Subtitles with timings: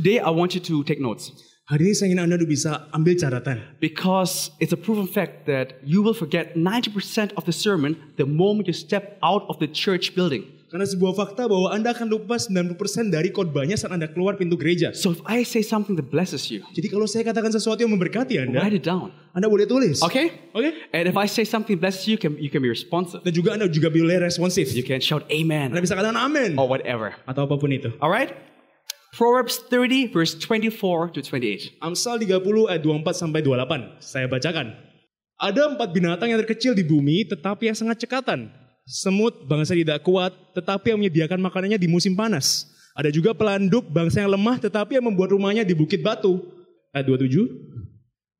[0.00, 1.28] Today, I want you to take notes
[1.68, 3.60] Hari ini saya ingin Anda bisa ambil catatan.
[3.84, 8.64] because it's a proven fact that you will forget 90% of the sermon the moment
[8.64, 10.48] you step out of the church building.
[10.72, 14.96] Karena sebuah fakta bahwa Anda akan lupa 90% dari khotbahnya saat Anda keluar pintu gereja.
[14.96, 18.40] So if I say something that blesses you, Jadi kalau saya katakan sesuatu yang memberkati
[18.40, 19.12] Anda, write it down.
[19.36, 20.00] Anda boleh tulis.
[20.00, 20.50] Okay?
[20.56, 20.74] Oke?
[20.96, 23.20] And if I say something blesses you, can, you can be responsive.
[23.20, 24.72] Dan juga Anda juga boleh responsif.
[24.72, 26.56] You can shout amen Anda bisa katakan amin.
[26.56, 27.14] or whatever.
[27.28, 27.94] Atau apa pun itu.
[28.02, 28.49] All right?
[29.10, 31.82] Proverbs 30, verse 24 to 28.
[31.82, 33.98] Amsal 30 ayat 24 sampai 28.
[33.98, 34.70] Saya bacakan.
[35.34, 38.54] Ada empat binatang yang terkecil di bumi tetapi yang sangat cekatan.
[38.86, 42.70] Semut bangsa tidak kuat tetapi yang menyediakan makanannya di musim panas.
[42.94, 46.38] Ada juga pelanduk bangsa yang lemah tetapi yang membuat rumahnya di bukit batu.
[46.94, 47.50] Ayat 27.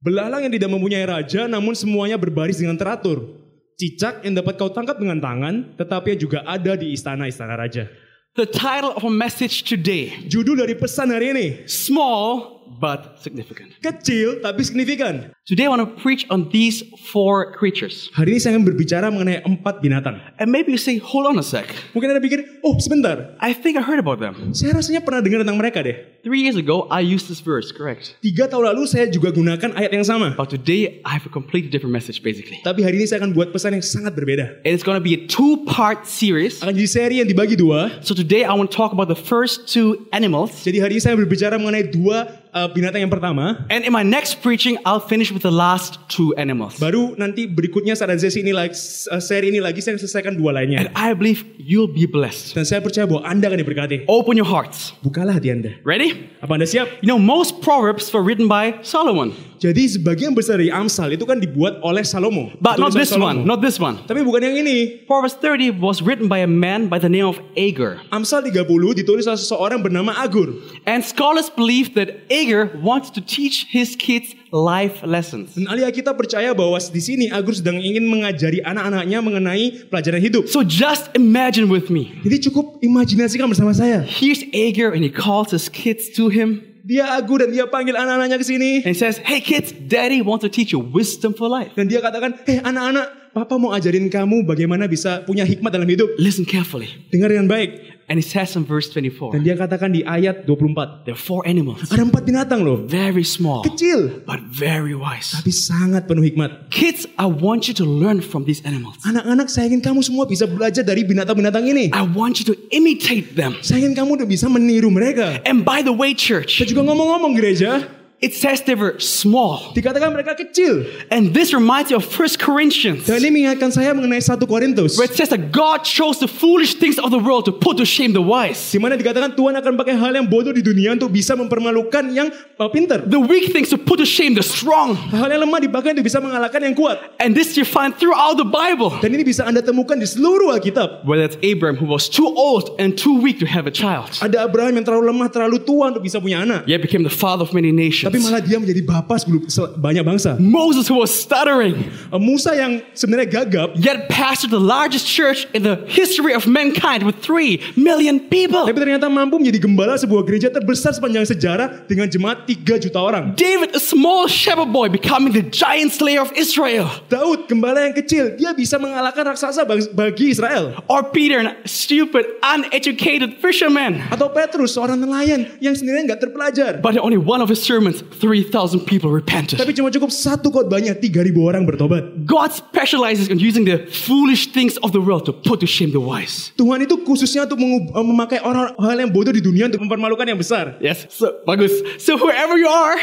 [0.06, 3.26] Belalang yang tidak mempunyai raja namun semuanya berbaris dengan teratur.
[3.74, 7.90] Cicak yang dapat kau tangkap dengan tangan tetapi yang juga ada di istana-istana raja.
[8.36, 11.46] The title of a message today Judul dari pesan hari ini.
[11.66, 13.76] small but significant.
[13.84, 15.36] Kecil tapi signifikan.
[15.44, 16.80] Today, I want to preach on these
[17.12, 18.08] four creatures.
[18.16, 20.16] Hari ini saya akan berbicara mengenai empat binatang.
[20.40, 21.68] And maybe you say, hold on a sec.
[21.92, 24.56] Mungkin Anda pikir, oh sebentar, I think I heard about them.
[24.56, 25.98] saya rasanya pernah dengar tentang mereka deh.
[26.22, 28.14] Three years ago, I used this verse, correct?
[28.20, 30.36] Tiga tahun lalu saya juga gunakan ayat yang sama.
[30.36, 32.60] But today, I have a completely different message, basically.
[32.60, 34.62] Tapi hari ini saya akan buat pesan yang sangat berbeda.
[34.62, 36.60] And it's going to be a two part series.
[36.60, 38.04] Akan jadi seri yang dibagi dua.
[38.04, 40.62] So today, I want to talk about the first two animals.
[40.62, 43.66] Jadi hari ini saya berbicara mengenai dua uh, binatang yang pertama.
[43.70, 46.78] And in my next preaching, I'll finish with the last two animals.
[46.78, 48.74] Baru nanti berikutnya saat sesi ini lagi,
[49.10, 50.86] uh, seri ini lagi saya selesaikan dua lainnya.
[50.86, 52.54] And I believe you'll be blessed.
[52.54, 53.96] Dan saya percaya bahwa Anda akan diberkati.
[54.10, 54.92] Open your hearts.
[55.02, 55.74] Bukalah hati Anda.
[55.82, 56.30] Ready?
[56.42, 57.00] Apa Anda siap?
[57.02, 61.36] You know, most proverbs were written by Solomon, Jadi sebagian besar dari Amsal itu kan
[61.36, 62.48] dibuat oleh Salomo.
[62.64, 63.28] but not this Salomo.
[63.28, 64.00] one, not this one.
[64.08, 65.04] Tapi bukan yang ini.
[65.04, 68.00] Proverbs 30 was written by a man by the name of Agur.
[68.08, 68.56] Amsal 30
[68.96, 70.56] ditulis oleh seseorang bernama Agur.
[70.88, 75.52] And scholars believe that Agur wants to teach his kids life lessons.
[75.60, 80.48] Dan ahli kita percaya bahwa di sini Agur sedang ingin mengajari anak-anaknya mengenai pelajaran hidup.
[80.48, 82.16] So just imagine with me.
[82.24, 84.08] Jadi cukup imajinasikan bersama saya.
[84.08, 88.34] Here's Agur and he calls his kids to him Dia Agur dan dia panggil anak-anaknya
[88.34, 88.82] ke sini.
[88.82, 91.70] and he says, Hey kids, daddy wants to teach you wisdom for life.
[91.78, 96.10] Dan dia katakan, hei anak-anak, papa mau ajarin kamu bagaimana bisa punya hikmat dalam hidup.
[96.18, 96.90] Listen carefully.
[97.10, 97.98] Dengar dengan baik.
[98.10, 101.06] And he says in verse 24, Dan dia katakan di ayat 24.
[101.06, 102.82] there are four animals, Ada empat binatang loh.
[102.82, 104.26] very small, Kecil.
[104.26, 105.30] but very wise.
[105.30, 106.74] Tapi sangat penuh hikmat.
[106.74, 108.98] Kids, I want you to learn from these animals.
[109.06, 111.94] Anak-anak saya ingin kamu semua bisa belajar dari binatang-binatang ini.
[111.94, 113.54] I want you to imitate them.
[113.62, 115.38] Saya ingin kamu udah bisa meniru mereka.
[115.46, 117.99] And by the way, church, Saya juga ngomong-ngomong gereja.
[118.20, 119.72] It says they were small.
[119.72, 120.84] Dikatakan mereka kecil.
[121.08, 125.00] And this reminds me of 1 Corinthians, Dan ini mengingatkan saya mengenai satu Korintus.
[125.00, 127.88] where it says that God chose the foolish things of the world to put to
[127.88, 128.60] shame the wise.
[128.70, 132.28] Di mana dikatakan Tuhan akan pakai hal yang bodoh di dunia untuk bisa mempermalukan yang
[132.60, 133.00] uh, pintar.
[133.08, 135.00] The weak things to put to shame the strong.
[135.16, 137.00] Hal yang lemah dipakai untuk bisa mengalahkan yang kuat.
[137.16, 138.92] And this you find throughout the Bible.
[139.00, 141.08] Dan ini bisa Anda temukan di seluruh Alkitab.
[141.08, 144.44] Whether it's Abraham, who was too old and too weak to have a child, Ada
[144.44, 146.68] Abraham yang terlalu lemah, terlalu tua untuk bisa punya anak.
[146.68, 147.72] yet became the father of many
[148.10, 150.34] Tapi malah dia menjadi bapak sebelum se- banyak bangsa.
[150.36, 155.62] Moses, who was stuttering, Uh, Musa yang sebenarnya gagap, yet pastored the largest church in
[155.62, 158.66] the history of mankind with three million people.
[158.66, 163.38] tapi ternyata mampu menjadi gembala sebuah gereja terbesar sepanjang sejarah dengan jemaat 3 juta orang.
[163.38, 166.90] David, a small shepherd boy, becoming the giant slayer of Israel.
[167.06, 170.74] Daud, gembala yang kecil, dia bisa mengalahkan raksasa bag- bagi Israel.
[170.90, 174.02] Or Peter, a stupid, uneducated fisherman.
[174.08, 176.80] Atau Petrus, seorang nelayan yang sendirian nggak terpelajar.
[176.80, 179.60] But only one of his sermons, 3,000 people repented.
[179.60, 182.24] Tapi cuma cukup satu khotbahnya 3000 orang bertobat.
[182.24, 186.02] God specializes in using the foolish things of the world to put to shame the
[186.02, 186.50] wise.
[186.56, 190.40] Tuhan itu khususnya untuk eh, memakai orang hal yang bodoh di dunia untuk mempermalukan yang
[190.40, 190.80] besar.
[190.80, 191.72] Yes, so bagus.
[192.00, 192.96] So whoever you are,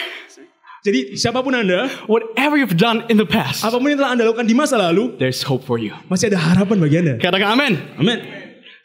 [0.87, 4.23] Jadi siapa pun Anda, whatever you've done in the past, apa pun yang telah Anda
[4.31, 5.91] lakukan di masa lalu, there's hope for you.
[6.07, 7.13] masih ada harapan bagi Anda.
[7.19, 7.73] Katakan amen.
[7.99, 8.23] Amin.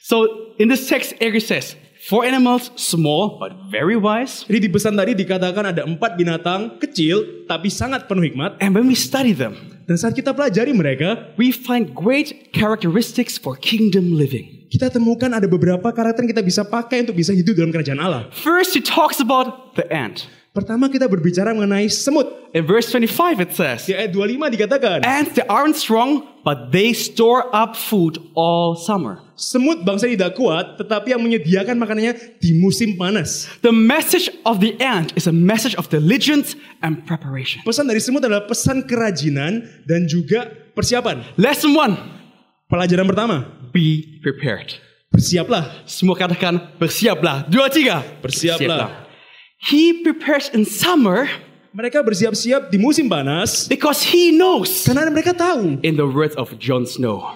[0.03, 0.27] So
[0.59, 4.43] in this text, Eric says, four animals, small but very wise.
[4.51, 8.59] Jadi di pesan tadi dikatakan ada empat binatang kecil tapi sangat penuh hikmat.
[8.59, 13.59] And when we study them, Dan saat kita pelajari mereka, we find great characteristics for
[13.59, 14.63] kingdom living.
[14.73, 18.23] kita temukan ada beberapa karakter yang kita bisa pakai untuk bisa hidup dalam kerajaan Allah.
[18.33, 20.25] First, he talks about the ant.
[20.53, 22.29] Pertama kita berbicara mengenai semut.
[22.53, 26.93] In verse 25, it says, Di ayat 25 dikatakan, Ants, they aren't strong, but they
[26.93, 29.17] store up food all summer.
[29.33, 33.49] semut bangsa tidak kuat tetapi yang menyediakan makanannya di musim panas.
[33.65, 36.55] The message of the ant is a message of diligence
[36.85, 37.65] and preparation.
[37.67, 40.47] Pesan dari semut adalah pesan kerajinan dan juga
[40.77, 41.25] persiapan.
[41.41, 41.97] Lesson one,
[42.69, 43.37] Pelajaran pertama,
[43.73, 44.73] be prepared.
[45.13, 45.85] bersiaplah.
[45.85, 47.45] Semua katakan bersiaplah.
[47.45, 48.01] Dua, tiga.
[48.25, 49.02] Bersiaplah.
[49.63, 51.31] He prepares in summer
[51.73, 56.53] Mereka bersiap-siap di musim panas because he knows, karena mereka tahu in the words of
[56.61, 57.33] Jon Snow,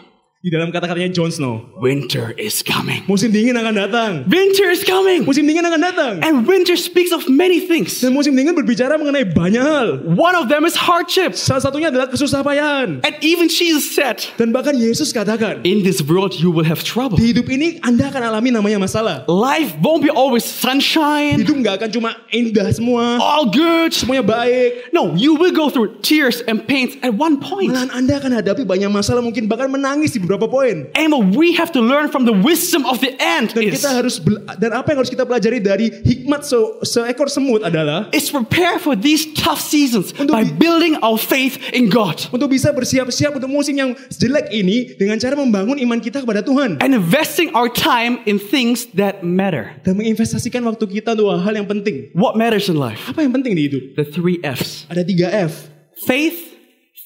[0.47, 3.03] di dalam kata-katanya Jon Snow, winter is coming.
[3.11, 4.13] musim dingin akan datang.
[4.31, 5.27] Winter is coming.
[5.27, 6.15] Musim dingin akan datang.
[6.23, 7.99] And winter speaks of many things.
[7.99, 10.07] Dan musim dingin berbicara mengenai banyak hal.
[10.07, 11.43] One of them is hardships.
[11.43, 13.03] Salah satunya adalah kesusah payahan.
[13.03, 17.19] And even Jesus said, Dan bahkan Yesus katakan, In this world you will have trouble.
[17.19, 19.27] di hidup ini Anda akan alami namanya masalah.
[19.27, 23.91] Life won't be always sunshine, Hidup nggak akan cuma indah semua, all good.
[23.91, 24.95] semuanya baik.
[24.95, 27.75] No, you will go through tears and pains at one point.
[27.75, 30.93] Malahan Anda akan hadapi banyak masalah, mungkin bahkan menangis di beberapa poin.
[30.93, 34.21] And we have to learn from the wisdom of the ant Dan is, kita harus
[34.61, 38.93] dan apa yang harus kita pelajari dari hikmat se- seekor semut adalah is prepare for
[38.93, 43.49] these tough seasons Untuk by di- building our faith in God untuk bisa bersiap-siap untuk
[43.49, 48.21] musim yang jelek ini dengan cara membangun iman kita kepada Tuhan and investing our time
[48.27, 49.73] in things that matter.
[49.81, 52.11] dan menginvestasikan waktu kita untuk hal yang penting.
[52.13, 53.07] What matters in life?
[53.07, 53.95] Apa yang penting di hidup?
[53.95, 55.71] The three F's Ada tiga F.
[56.03, 56.56] faith,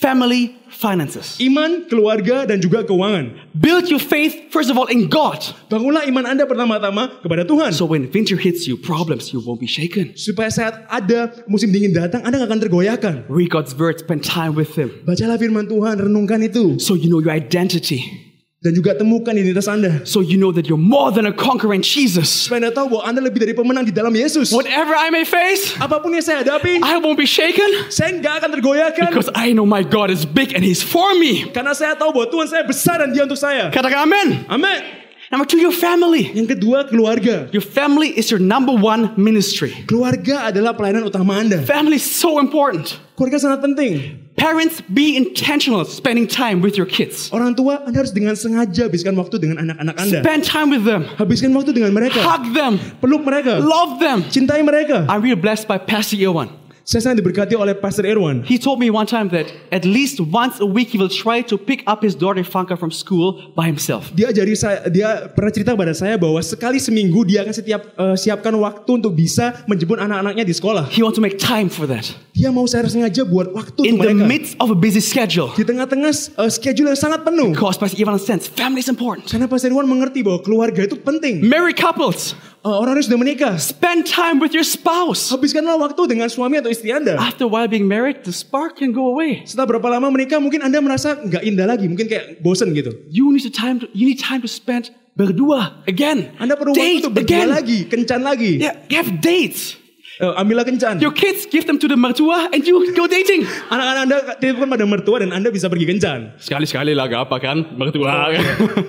[0.01, 1.37] family, finances.
[1.37, 3.37] Iman, keluarga, dan juga keuangan.
[3.53, 5.45] Build your faith, first of all, in God.
[5.69, 7.77] Bangunlah iman Anda pertama-tama kepada Tuhan.
[7.77, 10.17] So when winter hits you, problems, you won't be shaken.
[10.17, 13.15] Supaya saat ada musim dingin datang, Anda gak akan tergoyahkan.
[13.29, 14.89] Read God's word, spend time with Him.
[15.05, 16.81] Bacalah firman Tuhan, renungkan itu.
[16.81, 18.30] So you know your identity.
[18.61, 20.05] Dan juga temukan identitas Anda.
[20.05, 22.45] So you know that you're more than a conqueror in Jesus.
[22.45, 24.53] Supaya Anda tahu bahwa Anda lebih dari pemenang di dalam Yesus.
[24.53, 28.45] Whatever I may face, Apa pun yang saya hadapi, I won't be shaken saya nggak
[28.45, 29.17] akan tergoyahkan.
[29.17, 31.49] because I know my God is big and He's for me.
[31.49, 33.73] Karena saya tahu bahwa Tuhan saya besar dan dia untuk saya.
[33.73, 34.45] Katakan amen.
[34.53, 35.01] Amin.
[35.33, 36.29] Number two, your family.
[36.29, 37.49] Yang kedua, keluarga.
[37.57, 39.73] Your family is your number one ministry.
[39.89, 41.65] Keluarga adalah pelayanan utama Anda.
[41.65, 42.99] Family is so important.
[43.17, 44.21] Keluarga sangat penting.
[44.41, 47.29] Parents, be intentional spending time with your kids.
[47.29, 50.25] Orang tua, Anda harus dengan sengaja habiskan waktu dengan anak-anak Anda.
[50.25, 51.05] Spend time with them.
[51.21, 52.25] Habiskan waktu dengan mereka.
[52.25, 52.81] Hug them.
[53.05, 53.61] Peluk mereka.
[53.61, 54.25] Love them.
[54.33, 55.05] Cintai mereka.
[55.13, 56.49] I'm really blessed by Pastor Irwan.
[56.89, 58.41] Saya sangat diberkati oleh Pastor Irwan.
[58.43, 61.61] He told me one time that at least once a week he will try to
[61.61, 64.09] pick up his daughter Franca from school by himself.
[64.17, 68.17] Dia ajari saya, dia pernah cerita pada saya bahwa sekali seminggu dia akan setiap eh,
[68.17, 70.89] siapkan waktu untuk bisa menjemput anak-anaknya di sekolah.
[70.89, 72.11] He wants to make time for that.
[72.41, 74.25] Dia mau saya sengaja buat waktu In the mereka.
[74.25, 75.53] midst of a busy schedule.
[75.53, 77.53] Di tengah-tengah eh, schedule yang sangat penuh.
[77.53, 79.29] Because Pastor Irwan sense family is important.
[79.29, 81.45] Karena Pastor Irwan mengerti bahwa keluarga itu penting.
[81.45, 85.33] Married couples, Eh, orang yang sudah menikah, spend time with your spouse.
[85.33, 87.17] habiskanlah waktu dengan suami atau istri Anda.
[87.17, 89.41] After a while being married, the spark can go away.
[89.49, 92.93] Setelah berapa lama menikah, mungkin Anda merasa nggak indah lagi, mungkin kayak bosen gitu.
[93.09, 96.37] You need to time to, you need time to spend berdua again.
[96.37, 97.49] Anda perlu waktu Date untuk berdua again.
[97.49, 98.53] lagi, kencan lagi.
[98.61, 99.80] Yeah, have dates.
[100.21, 101.01] Eh, ambillah kencan.
[101.01, 103.49] Your kids give them to the mertua and you go dating.
[103.73, 106.37] Anak-anak Anda titipkan pada mertua dan Anda bisa pergi kencan.
[106.37, 108.29] Sekali-sekali lah gak apa kan mertua.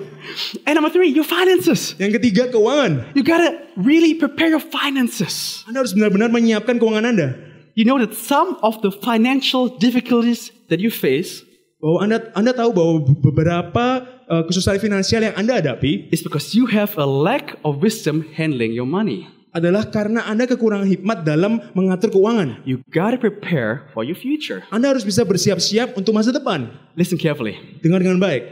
[0.68, 1.96] and number three, your finances.
[1.96, 3.16] Yang ketiga, keuangan.
[3.16, 5.64] You gotta really prepare your finances.
[5.64, 7.32] Anda harus benar-benar menyiapkan keuangan Anda.
[7.72, 11.48] You know that some of the financial difficulties that you face
[11.82, 16.70] Bahwa Anda Anda tahu bahwa beberapa eh, kesusahan finansial yang Anda hadapi is because you
[16.70, 19.26] have a lack of wisdom handling your money.
[19.52, 22.64] Adalah karena Anda kekurangan hikmat dalam mengatur keuangan.
[22.64, 24.64] You gotta prepare for your future.
[24.72, 26.72] Anda harus bisa bersiap-siap untuk masa depan.
[26.96, 27.60] Listen carefully.
[27.84, 28.48] Dengar dengan baik.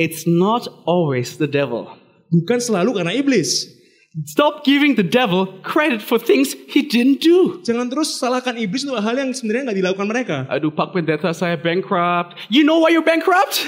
[0.00, 1.92] It's not always the devil.
[2.32, 3.68] Bukan selalu karena iblis.
[4.26, 7.62] Stop giving the devil credit for things he didn't do.
[7.62, 10.36] Jangan terus salahkan iblis untuk hal yang sebenarnya nggak dilakukan mereka.
[10.50, 12.34] Aduh, Pak Pendeta saya bankrupt.
[12.50, 13.62] You know why you're bankrupt?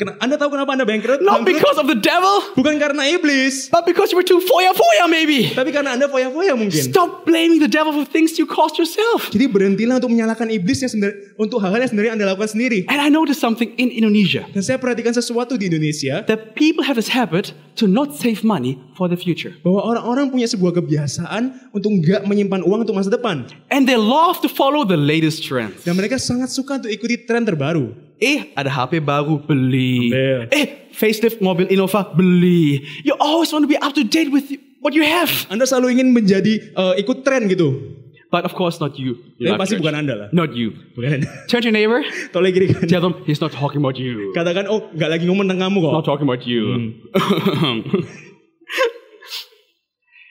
[0.00, 1.20] Kena- Anda tahu kenapa Anda bangkrut?
[1.20, 5.04] Not Bangkrut because of the devil, bukan karena iblis, but because you were too foya-foya
[5.12, 5.52] maybe.
[5.52, 6.80] tapi karena Anda foya-foya mungkin.
[6.88, 9.28] Stop blaming the devil for things you caused yourself.
[9.28, 12.88] Jadi berhentilah untuk menyalahkan iblis yang sebenarnya untuk hal-hal yang sebenarnya Anda lakukan sendiri.
[12.88, 16.96] And I noticed something in Indonesia Dan saya perhatikan sesuatu di Indonesia that people have
[16.96, 19.52] this habit to not save money for the future.
[19.60, 23.44] bahwa orang-orang punya sebuah kebiasaan untuk nggak menyimpan uang untuk masa depan.
[23.68, 25.84] And they love to follow the latest trends.
[25.84, 27.92] Dan mereka sangat suka untuk ikuti tren terbaru.
[28.20, 30.12] Eh, ada HP baru, beli.
[30.12, 30.52] Ambil.
[30.52, 32.84] Eh, facelift mobil Innova, beli.
[33.00, 34.44] You always want to be up to date with
[34.84, 35.32] what you have.
[35.48, 37.96] Anda selalu ingin menjadi eh, ikut tren gitu.
[38.30, 39.18] But of course not you.
[39.42, 39.82] Tapi Life pasti Church.
[39.82, 40.28] bukan Anda lah.
[40.30, 40.70] Not you.
[40.94, 41.26] Bukan Anda.
[41.50, 41.98] Turn to your neighbor.
[42.30, 42.86] Tolong kiri kan.
[42.86, 44.30] Tell them he's not talking about you.
[44.36, 45.92] Katakan, oh nggak lagi ngomong tentang kamu kok.
[45.98, 46.94] Not talking about you.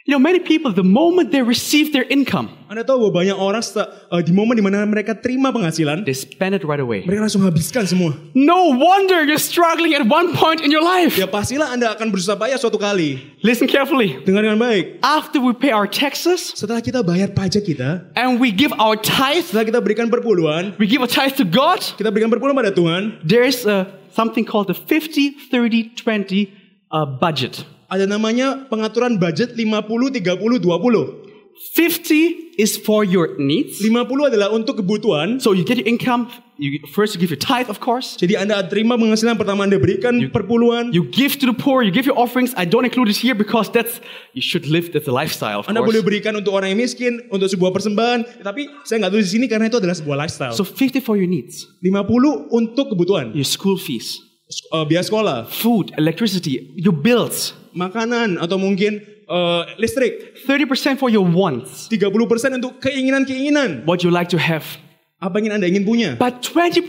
[0.09, 3.61] you know, many people, the moment they receive their income, Anda tahu bahwa banyak orang
[3.61, 7.05] eh, di momen di mana mereka terima penghasilan, they spend it right away.
[7.05, 8.17] mereka langsung habiskan semua.
[8.33, 11.13] No wonder you're struggling at one point in your life.
[11.13, 13.21] Ya pastilah Anda akan berusaha payah suatu kali.
[13.45, 14.17] Listen carefully.
[14.25, 14.97] Dengar dengan baik.
[15.05, 19.45] After we pay our taxes Setelah kita bayar pajak kita, and we give our tithe,
[19.45, 23.21] setelah kita berikan perpuluhan, we give a tithe to God, kita berikan perpuluhan pada Tuhan,
[23.21, 26.49] there's uh, something called the 50, 30, 20
[26.89, 27.61] uh, budget.
[27.89, 31.29] Ada namanya pengaturan budget 50 30 20.
[31.75, 33.83] 50 is for your needs.
[33.83, 35.43] 50 adalah untuk kebutuhan.
[35.43, 36.31] So you get your income.
[36.55, 38.15] You, first, you give your tithe, of course.
[38.15, 40.91] Jadi Anda terima penghasilan pertama Anda berikan perpuluhan.
[40.95, 41.83] You give to the poor.
[41.83, 42.51] You give your offerings.
[42.55, 43.99] I don't include it here because that's
[44.35, 44.91] you should live.
[44.91, 46.07] That's a lifestyle, of Anda boleh course.
[46.07, 48.43] berikan untuk orang yang miskin, untuk sebuah persembahan.
[48.43, 50.55] Tapi saya nggak tulis di sini karena itu adalah sebuah lifestyle.
[50.55, 51.63] So 50 for your needs.
[51.79, 53.31] 50 untuk kebutuhan.
[53.35, 54.19] Your school fees,
[54.49, 57.53] Eh, biaya sekolah, food, electricity, your bills.
[57.77, 58.97] makanan, atau mungkin
[59.29, 60.41] eh, listrik.
[60.49, 61.85] 30% for your wants.
[61.85, 63.85] 30% untuk keinginan-keinginan.
[63.85, 64.65] What you like to have.
[65.21, 66.17] Apa yang Anda ingin punya.
[66.17, 66.81] But 20%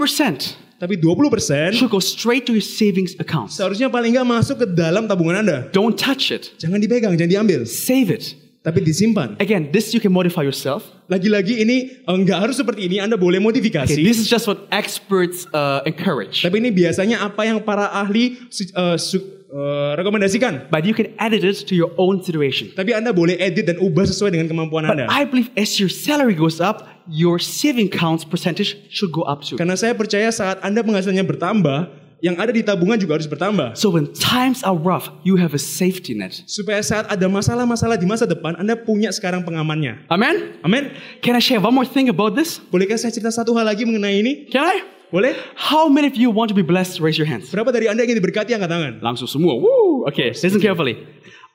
[0.81, 3.61] Tapi 20% should go straight to your savings accounts.
[3.61, 5.69] seharusnya paling nggak masuk ke dalam tabungan Anda.
[5.77, 6.57] Don't touch it.
[6.57, 7.69] Jangan dipegang, jangan diambil.
[7.69, 8.33] Save it.
[8.61, 9.41] Tapi disimpan.
[9.41, 10.85] Again, this you can modify yourself.
[11.09, 13.89] Lagi-lagi ini eh, nggak harus seperti ini, Anda boleh modifikasi.
[13.97, 16.45] Okay, this is just what experts uh, encourage.
[16.45, 20.69] Tapi ini biasanya apa yang para ahli eh, su- eh, rekomendasikan.
[20.69, 22.69] But you can edit it to your own situation.
[22.77, 25.05] Tapi Anda boleh edit dan ubah sesuai dengan kemampuan But Anda.
[25.09, 29.57] I believe as your salary goes up, your saving accounts percentage should go up too.
[29.57, 31.79] Karena saya percaya saat Anda penghasilannya bertambah,
[32.21, 33.77] yang ada di tabungan juga harus bertambah.
[33.77, 36.37] So when times are rough, you have a safety net.
[36.45, 40.07] Supaya saat ada masalah-masalah di masa depan, Anda punya sekarang pengamannya.
[40.13, 40.61] Amen?
[40.61, 40.93] Amin.
[41.25, 42.61] Can I share one more thing about this?
[42.69, 44.33] Bolehkah saya cerita satu hal lagi mengenai ini?
[44.53, 45.01] Can I?
[45.11, 45.35] Boleh?
[45.59, 47.03] How many of you want to be blessed?
[47.03, 47.51] Raise your hands.
[47.51, 48.93] Berapa dari Anda ingin diberkati angkat tangan?
[49.03, 49.59] Langsung semua.
[49.59, 50.07] Woo!
[50.07, 51.03] Okay, listen carefully.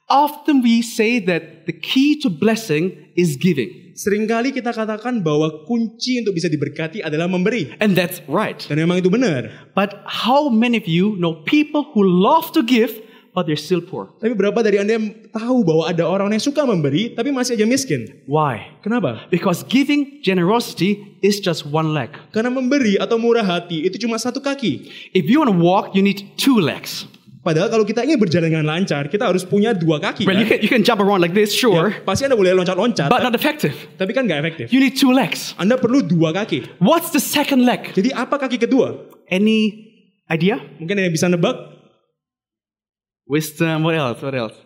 [0.06, 3.98] Often we say that the key to blessing is giving.
[3.98, 7.74] Seringkali kita katakan bahwa kunci untuk bisa diberkati adalah memberi.
[7.82, 8.62] And that's right.
[8.70, 9.50] Dan memang itu benar.
[9.74, 12.94] But how many of you know people who love to give,
[13.34, 14.14] but they're still poor?
[14.22, 17.66] Tapi berapa dari Anda yang tahu bahwa ada orang yang suka memberi, tapi masih aja
[17.66, 18.06] miskin?
[18.30, 18.78] Why?
[18.86, 19.26] Kenapa?
[19.34, 22.14] Because giving generosity is just one leg.
[22.30, 24.86] Karena memberi atau murah hati itu cuma satu kaki.
[25.18, 27.10] If you want to walk, you need two legs.
[27.46, 30.26] Padahal kalau kita ingin berjalan dengan lancar, kita harus punya dua kaki.
[30.26, 30.58] Well, you Kan?
[30.58, 33.38] can, you can jump around like this, sure, Ya, pasti Anda boleh loncat-loncat, but not
[33.38, 33.78] effective.
[34.02, 34.66] tapi kan nggak efektif.
[34.74, 35.54] You need two legs.
[35.62, 36.82] Anda perlu dua kaki.
[36.82, 37.94] What's the second leg?
[37.94, 38.98] Jadi apa kaki kedua?
[39.30, 39.78] Any
[40.26, 40.58] idea?
[40.82, 41.54] Mungkin ada yang bisa nebak?
[43.30, 44.22] Wisdom, what else?
[44.26, 44.58] What else?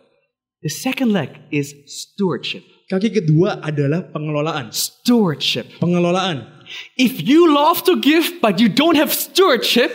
[0.63, 2.63] The second leg is stewardship.
[2.91, 4.71] Kaki kedua adalah pengelolaan.
[4.75, 5.67] Stewardship.
[5.79, 6.43] Pengelolaan.
[6.97, 9.91] If you love to give, but you don't have stewardship,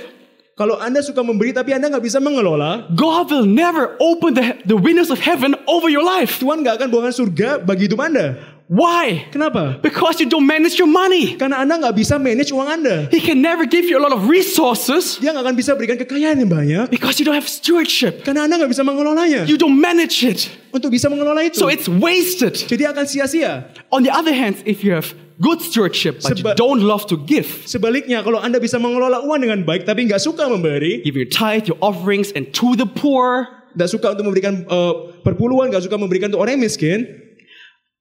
[0.54, 4.78] Kalau Anda suka memberi tapi Anda nggak bisa mengelola, God will never open the, the
[4.78, 6.38] windows of heaven over your life.
[6.38, 8.38] Tuhan nggak akan buangkan surga bagi hidup Anda.
[8.74, 9.30] Why?
[9.30, 9.78] Kenapa?
[9.78, 11.38] Because you don't manage your money.
[11.38, 13.06] Karena Anda nggak bisa manage uang Anda.
[13.06, 16.42] He can never give you a lot of resources Dia nggak akan bisa berikan kekayaan
[16.42, 18.26] yang banyak because you don't have stewardship.
[18.26, 19.46] karena Anda nggak bisa mengelolanya.
[19.46, 20.50] You don't manage it.
[20.74, 22.58] Untuk bisa mengelola itu, So it's wasted.
[22.66, 23.70] jadi akan sia-sia.
[23.94, 27.14] On the other hand, if you have good stewardship but you Seba- don't love to
[27.14, 31.30] give, Sebaliknya, kalau Anda bisa mengelola uang dengan baik tapi nggak suka memberi, give your
[31.30, 33.46] tithe, your offerings, and to the poor,
[33.78, 37.06] nggak suka untuk memberikan eh, perpuluhan, nggak suka memberikan untuk orang yang miskin,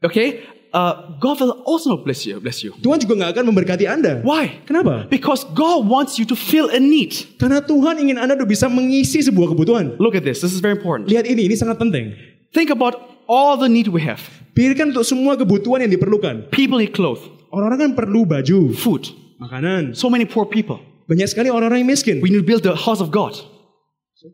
[0.01, 0.41] okay,
[0.73, 2.41] uh, God will also bless you.
[2.41, 2.73] Bless you.
[2.81, 4.19] Tuhan juga nggak akan memberkati Anda.
[4.25, 4.59] Why?
[4.65, 5.07] Kenapa?
[5.07, 7.13] Because God wants you to fill a need.
[7.37, 9.95] Karena Tuhan ingin Anda tuh bisa mengisi sebuah kebutuhan.
[10.01, 10.41] Look at this.
[10.41, 11.07] This is very important.
[11.07, 12.17] Lihat ini, ini sangat penting.
[12.51, 12.97] Think about
[13.29, 14.19] all the need we have.
[14.53, 16.53] Pikirkan untuk semua kebutuhan yang diperlukan.
[16.53, 19.09] People need clothes, Orang-orang kan perlu baju, food.
[19.37, 19.93] makanan.
[19.93, 20.81] So many poor people.
[21.05, 22.17] Banyak sekali orang-orang yang miskin.
[22.21, 23.37] We need to build the house of God.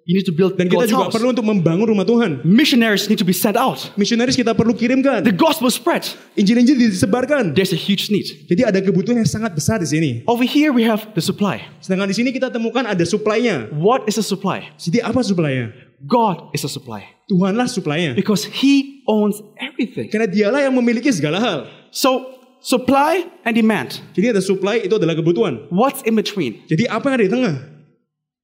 [0.06, 1.16] You need to build Dan kita God's juga house.
[1.18, 2.46] perlu untuk membangun rumah Tuhan.
[2.46, 3.90] Missionaries need to be sent out.
[3.98, 5.26] Misionaris kita perlu kirimkan.
[5.26, 6.06] The gospel spread.
[6.38, 7.58] Injil-injil disebarkan.
[7.58, 8.30] There's a huge need.
[8.46, 10.12] Jadi ada kebutuhan yang sangat besar di sini.
[10.30, 11.66] Over here we have the supply.
[11.82, 13.74] Sedangkan di sini kita temukan ada supply-nya.
[13.74, 14.70] What is the supply?
[14.78, 15.74] Jadi apa supply-nya?
[16.06, 18.14] God is the supply Tuhanlah supply-nya.
[18.14, 20.14] because He owns everything.
[20.14, 21.60] Karena dialah yang memiliki segala hal.
[21.90, 24.06] So supply and demand.
[24.14, 25.66] Jadi ada supply itu adalah kebutuhan.
[25.74, 26.62] What's in between?
[26.70, 27.56] Jadi apa yang ada di tengah?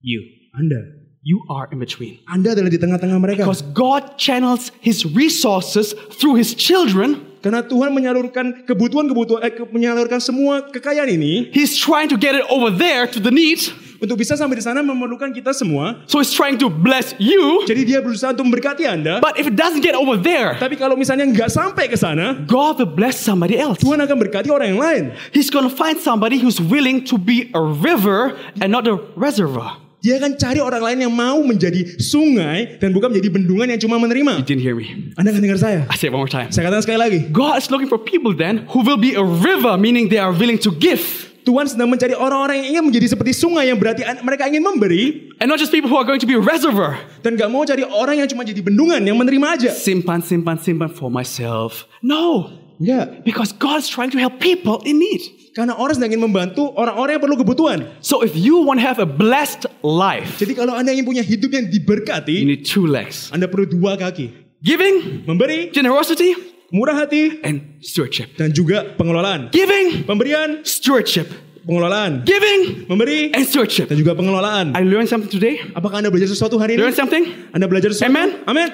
[0.02, 0.22] You.
[0.58, 1.05] Anda.
[1.26, 2.22] You are in between.
[2.30, 3.50] Anda adalah di tengah-tengah mereka.
[3.50, 7.26] Because God channels His resources through His children.
[7.42, 12.70] Karena Tuhan menyalurkan kebutuhan-kebutuhan, eh, menyalurkan semua kekayaan ini He's trying to get it over
[12.70, 13.58] there to the need.
[13.96, 16.06] untuk bisa sampai di sana memerlukan kita semua.
[16.06, 17.66] So He's trying to bless you.
[17.66, 19.18] Jadi dia berusaha untuk memberkati Anda.
[19.18, 22.86] But if it doesn't get over there, Tapi kalau misalnya nggak sampai ke sana, God
[22.86, 23.82] will bless somebody else.
[23.82, 25.04] Tuhan akan berkati orang yang lain.
[25.34, 29.85] He's to find somebody who's willing to be a river and not a reservoir.
[30.06, 33.98] Dia akan cari orang lain yang mau menjadi sungai dan bukan menjadi bendungan yang cuma
[33.98, 34.34] You menerima.
[34.46, 35.10] didn't hear me.
[35.18, 35.90] Anda akan dengar saya.
[35.90, 36.54] I say it one more time.
[36.54, 37.20] Saya katakan sekali lagi.
[37.34, 40.62] God is looking for people then who will be a river, meaning they are willing
[40.62, 41.02] to give.
[41.42, 45.46] Tuhan sedang mencari orang-orang yang ingin menjadi seperti sungai yang berarti mereka ingin memberi And
[45.46, 46.98] not just people who are going to be a reservoir.
[47.22, 49.70] dan gak mau cari orang yang cuma jadi bendungan yang menerima aja.
[49.74, 51.86] Simpan, simpan, simpan for myself.
[52.02, 52.50] No.
[52.82, 53.22] Enggak.
[53.26, 55.22] Because God is trying to help people in need.
[55.56, 57.80] Karena orang sedang ingin membantu orang-orang yang perlu kebutuhan.
[58.04, 61.48] So if you want to have a blessed life, Jadi kalau Anda ingin punya hidup
[61.48, 63.32] yang you diberkati, need two legs.
[63.32, 64.36] Anda perlu dua kaki.
[64.60, 66.36] Giving, Memberi, generosity,
[66.76, 68.36] murah hati, and stewardship.
[68.36, 69.48] dan juga pengelolaan.
[69.56, 71.32] Giving, Pemberian, stewardship.
[71.64, 72.28] pengelolaan.
[72.28, 73.88] Giving Memberi, and stewardship.
[73.88, 74.76] dan juga pengelolaan.
[74.76, 75.64] I learned something today.
[75.72, 77.00] Apakah Anda belajar sesuatu hari Learn ini?
[77.00, 77.24] something?
[77.56, 78.12] Anda belajar sesuatu?
[78.12, 78.44] Amen.
[78.44, 78.70] Amin.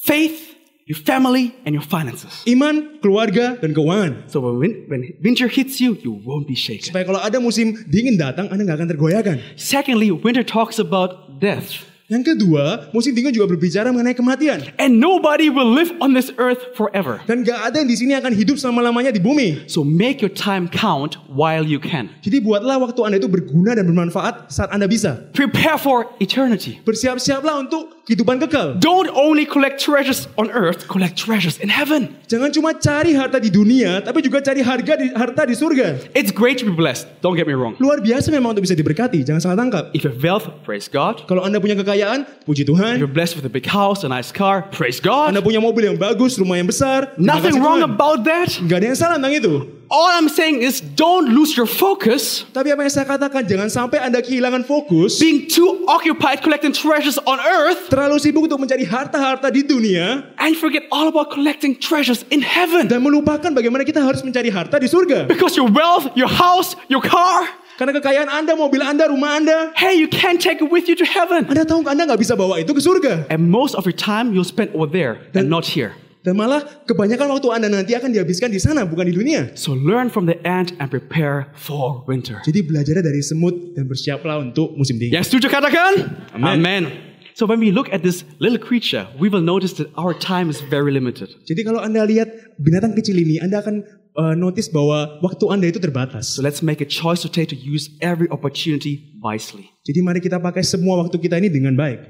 [0.00, 0.49] Faith,
[0.90, 2.42] your family, and your finances.
[2.50, 4.26] Iman, keluarga, dan keuangan.
[4.26, 6.90] So when, when winter hits you, you won't be shaken.
[6.90, 9.36] Supaya kalau ada musim dingin datang, Anda nggak akan tergoyahkan.
[9.54, 11.89] Secondly, winter talks about death.
[12.10, 14.66] Yang kedua, musim dingin juga berbicara mengenai kematian.
[14.82, 17.22] And nobody will live on this earth forever.
[17.30, 19.70] Dan gak ada yang di sini akan hidup selama-lamanya di bumi.
[19.70, 22.10] So make your time count while you can.
[22.26, 25.30] Jadi buatlah waktu Anda itu berguna dan bermanfaat saat Anda bisa.
[25.38, 26.82] Prepare for eternity.
[26.82, 28.74] Bersiap-siaplah untuk kehidupan kekal.
[28.82, 32.10] Don't only collect treasures on earth, collect treasures in heaven.
[32.26, 36.10] Jangan cuma cari harta di dunia, tapi juga cari harga di, harta di surga.
[36.18, 37.06] It's great to be blessed.
[37.22, 37.78] Don't get me wrong.
[37.78, 39.94] Luar biasa memang untuk bisa diberkati, jangan salah tangkap.
[39.94, 41.22] If you have wealth, praise God.
[41.30, 41.99] Kalau Anda punya kekayaan,
[42.46, 42.98] puji If Tuhan.
[42.98, 45.30] you're blessed with a big house, a nice car, praise God.
[45.32, 47.12] Anda punya mobil yang bagus, rumah yang besar.
[47.16, 47.92] Nothing wrong Tuhan.
[47.94, 48.48] about that.
[48.66, 49.54] Gak ada yang salah tentang itu.
[49.90, 53.98] All I'm saying is don't lose your focus Tapi apa yang saya katakan, jangan sampai
[53.98, 55.18] Anda kehilangan fokus.
[55.18, 60.30] being too occupied collecting treasures on earth Terlalu sibuk untuk mencari harta-harta di dunia.
[60.38, 62.86] and forget all about collecting treasures in heaven.
[62.86, 65.26] Dan melupakan bagaimana kita harus mencari harta di surga.
[65.26, 67.50] Because your wealth, your house, your car,
[67.80, 69.72] Karena kekayaan Anda, mobil Anda, rumah Anda.
[69.72, 71.48] hey, you can't take it with you to heaven.
[71.48, 73.32] Anda tahu Anda nggak bisa bawa itu ke surga.
[73.32, 75.96] And most of your time you'll spend over there and not here.
[76.20, 79.56] Dan malah kebanyakan waktu Anda nanti akan dihabiskan di sana, bukan di dunia.
[79.56, 82.44] So learn from the ant and prepare for winter.
[82.44, 85.16] Jadi belajarnya dari semut dan bersiaplah untuk musim dingin.
[85.16, 86.20] Yang setuju katakan?
[86.36, 87.08] Amen.
[87.32, 90.60] So when we look at this little creature, we will notice that our time is
[90.60, 91.32] very limited.
[91.48, 93.80] Jadi kalau Anda lihat binatang kecil ini, Anda akan
[94.16, 96.34] uh, notice bahwa waktu Anda itu terbatas.
[96.34, 99.70] So let's make a choice to take to use every opportunity wisely.
[99.86, 102.00] Jadi mari kita pakai semua waktu kita ini dengan baik.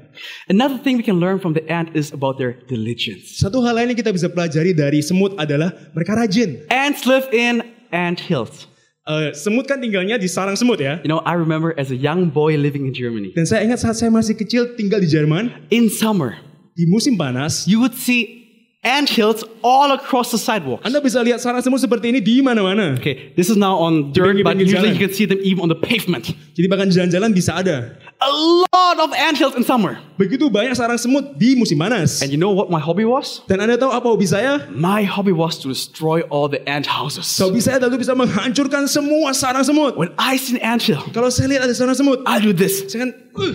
[0.49, 3.41] Another thing we can learn from the ant is about their diligence.
[3.41, 6.63] Satu hal lain yang kita bisa pelajari dari semut adalah mereka rajin.
[6.71, 7.61] Ants live in
[7.93, 8.71] ant hills.
[9.01, 11.01] Uh, semut kan tinggalnya di sarang semut ya.
[11.01, 13.33] You know, I remember as a young boy living in Germany.
[13.33, 16.37] Dan saya ingat saat saya masih kecil tinggal di Jerman, In summer,
[16.77, 18.40] di musim panas, you would see
[18.83, 20.81] ant hills all across the sidewalks.
[20.81, 22.97] Anda bisa lihat sarang semut seperti ini di mana-mana.
[22.97, 24.97] Okay, this is now on dirt, but pinggir usually jalan.
[24.97, 26.33] you can see them even on the pavement.
[26.57, 27.93] Jadi bahkan jalan-jalan bisa ada.
[28.21, 28.31] A
[28.73, 30.01] lot of ant hills in summer.
[30.17, 32.25] Begitu banyak sarang semut di musim panas.
[32.25, 33.45] And you know what my hobby was?
[33.45, 34.65] Dan Anda tahu apa hobi saya?
[34.73, 37.29] My hobby was to destroy all the ant houses.
[37.37, 39.93] Hobi saya tentu bisa menghancurkan semua sarang semut.
[39.93, 42.89] when I see an ant hill, Kalau saya lihat ada sarang semut, I'll do this.
[42.89, 43.53] saya kan, uh,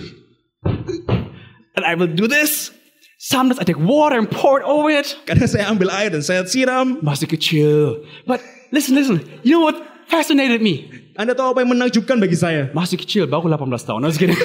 [1.75, 2.71] And I will do this.
[3.17, 5.17] Sometimes I take water and pour it over it.
[5.25, 7.01] karena saya ambil air dan saya siram.
[7.01, 8.05] Masih kecil.
[8.29, 9.25] But listen, listen.
[9.41, 10.85] You know what fascinated me?
[11.17, 12.69] Anda tahu apa yang menakjubkan bagi saya?
[12.77, 14.05] Masih kecil, baru 18 tahun.
[14.05, 14.37] I was kidding.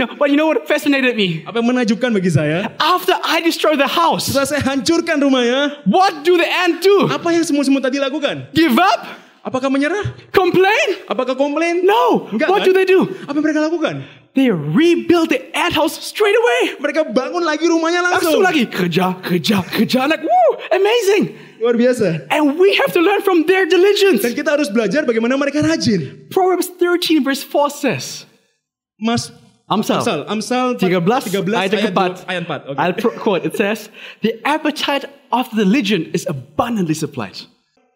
[0.00, 1.44] no, but you know what fascinated me?
[1.44, 2.72] Apa yang menakjubkan bagi saya?
[2.80, 7.04] After I destroy the house, Setelah saya hancurkan rumahnya, what do the ant do?
[7.12, 8.48] apa yang semut-semut tadi lakukan?
[8.56, 9.28] Give up?
[9.44, 10.16] Apakah menyerah?
[10.32, 11.04] Complain?
[11.04, 11.84] Apakah komplain?
[11.84, 12.32] No.
[12.32, 12.68] Enggak, what kan?
[12.68, 13.04] do they do?
[13.28, 13.94] Apa yang mereka lakukan?
[14.34, 16.76] They rebuild the ant house straight away.
[16.78, 18.44] Mereka bangun lagi rumahnya Langsung langsung.
[18.44, 20.06] lagi kerja, kerja, kerja.
[20.06, 21.34] Like, woo, amazing.
[21.58, 22.28] Luar biasa.
[22.30, 24.22] And we have to learn from their diligence.
[24.22, 26.28] Dan kita harus belajar bagaimana mereka rajin.
[26.30, 28.26] Proverbs 13 verse 4 says,
[29.00, 29.32] Mas
[29.68, 32.12] Amsal, Amsal, Amsal 13, 13 ayat ayat, keempat.
[32.30, 32.70] ayat 4.
[32.72, 32.78] Oke.
[32.78, 33.90] I'll quote, it says,
[34.22, 37.36] The appetite of the diligent is abundantly supplied.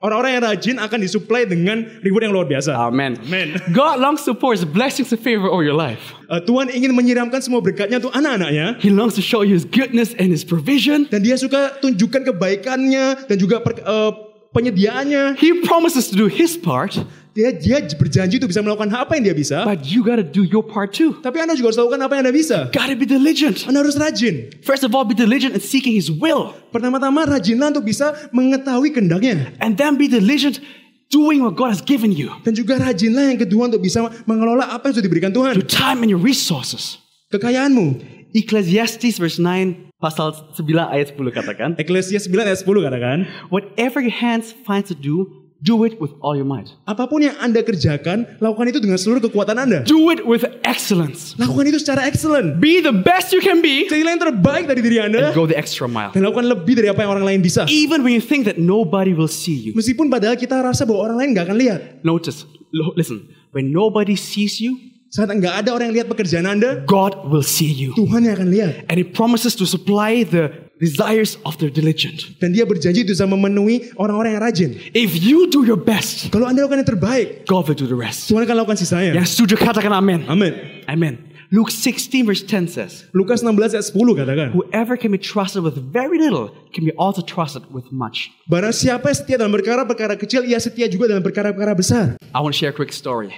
[0.02, 2.74] Orang-orang yang rajin akan disuplai dengan reward yang luar biasa.
[2.74, 3.14] Amen.
[3.22, 3.54] Amen.
[3.70, 6.18] God longs to pour his blessings and favor over your life.
[6.26, 8.82] Uh, Tuhan ingin menyiramkan semua berkatnya untuk anak-anaknya.
[8.82, 11.06] He longs to show you his goodness and his provision.
[11.06, 14.10] Dan dia suka tunjukkan kebaikannya dan juga per- uh,
[14.50, 15.38] penyediaannya.
[15.38, 16.98] He promises to do his part,
[17.32, 19.64] Dia dia berjanji untuk bisa melakukan apa yang dia bisa.
[19.64, 21.16] but you gotta do your part too.
[21.24, 22.68] Tapi Anda juga harus lakukan apa yang Anda bisa.
[22.68, 23.64] Gotta be diligent.
[23.64, 24.52] Anda harus rajin.
[24.60, 26.52] First of all, be diligent in seeking his will.
[26.68, 29.48] Pertama-tama rajinlah untuk bisa mengetahui kendaknya.
[29.64, 30.60] And then be diligent
[31.08, 32.32] doing what God has given you.
[32.44, 35.56] Dan juga rajinlah yang kedua untuk bisa mengelola apa yang sudah diberikan Tuhan.
[35.56, 37.00] Your time and your resources.
[37.32, 38.00] Kekayaanmu.
[38.32, 43.18] Ecclesiastes verse 9 pasal 9 ayat 10 katakan, Eklesias 9 ayat 10 katakan.
[43.52, 46.66] Whatever your hands find to do, do it with all your might.
[46.84, 49.86] Apa pun yang Anda kerjakan, lakukan itu dengan seluruh kekuatan Anda.
[49.86, 51.38] Do it with excellence.
[51.38, 52.58] Lakukan itu secara excellent.
[52.58, 55.30] Be the best you can be Jadilah yang terbaik dari diri Anda.
[55.30, 56.10] and go the extra mile.
[56.10, 57.64] Dan lakukan lebih dari apa yang orang lain bisa.
[57.70, 59.72] Even when you think that nobody will see you.
[59.78, 61.80] Meskipun padahal kita rasa bahwa orang lain nggak akan lihat.
[62.02, 62.42] Notice,
[62.74, 63.22] lo- listen,
[63.54, 64.74] when nobody sees you,
[65.12, 67.92] Saat nggak ada orang yang lihat pekerjaan Anda, God will see you.
[67.92, 68.88] Tuhan yang akan lihat.
[68.88, 72.34] And He promises to supply the desires of the diligent.
[72.42, 74.70] Dan dia berjanji itu bisa memenuhi orang-orang yang rajin.
[74.90, 78.26] If you do your best, Kalau Anda lakukan yang terbaik, God will do the rest.
[78.26, 79.14] Tuhan akan lakukan sisanya.
[79.14, 80.26] Yang setuju katakan amin.
[80.26, 80.58] Amin.
[80.90, 81.30] Amen.
[81.52, 85.76] Luke 16 verse 10 says, Lukas 16 ayat 10 katakan, Whoever can be trusted with
[85.76, 88.32] very little can be also trusted with much.
[88.48, 92.16] Barang siapa yang setia dalam perkara-perkara kecil, ia setia juga dalam perkara-perkara besar.
[92.32, 93.36] I want to share a quick story.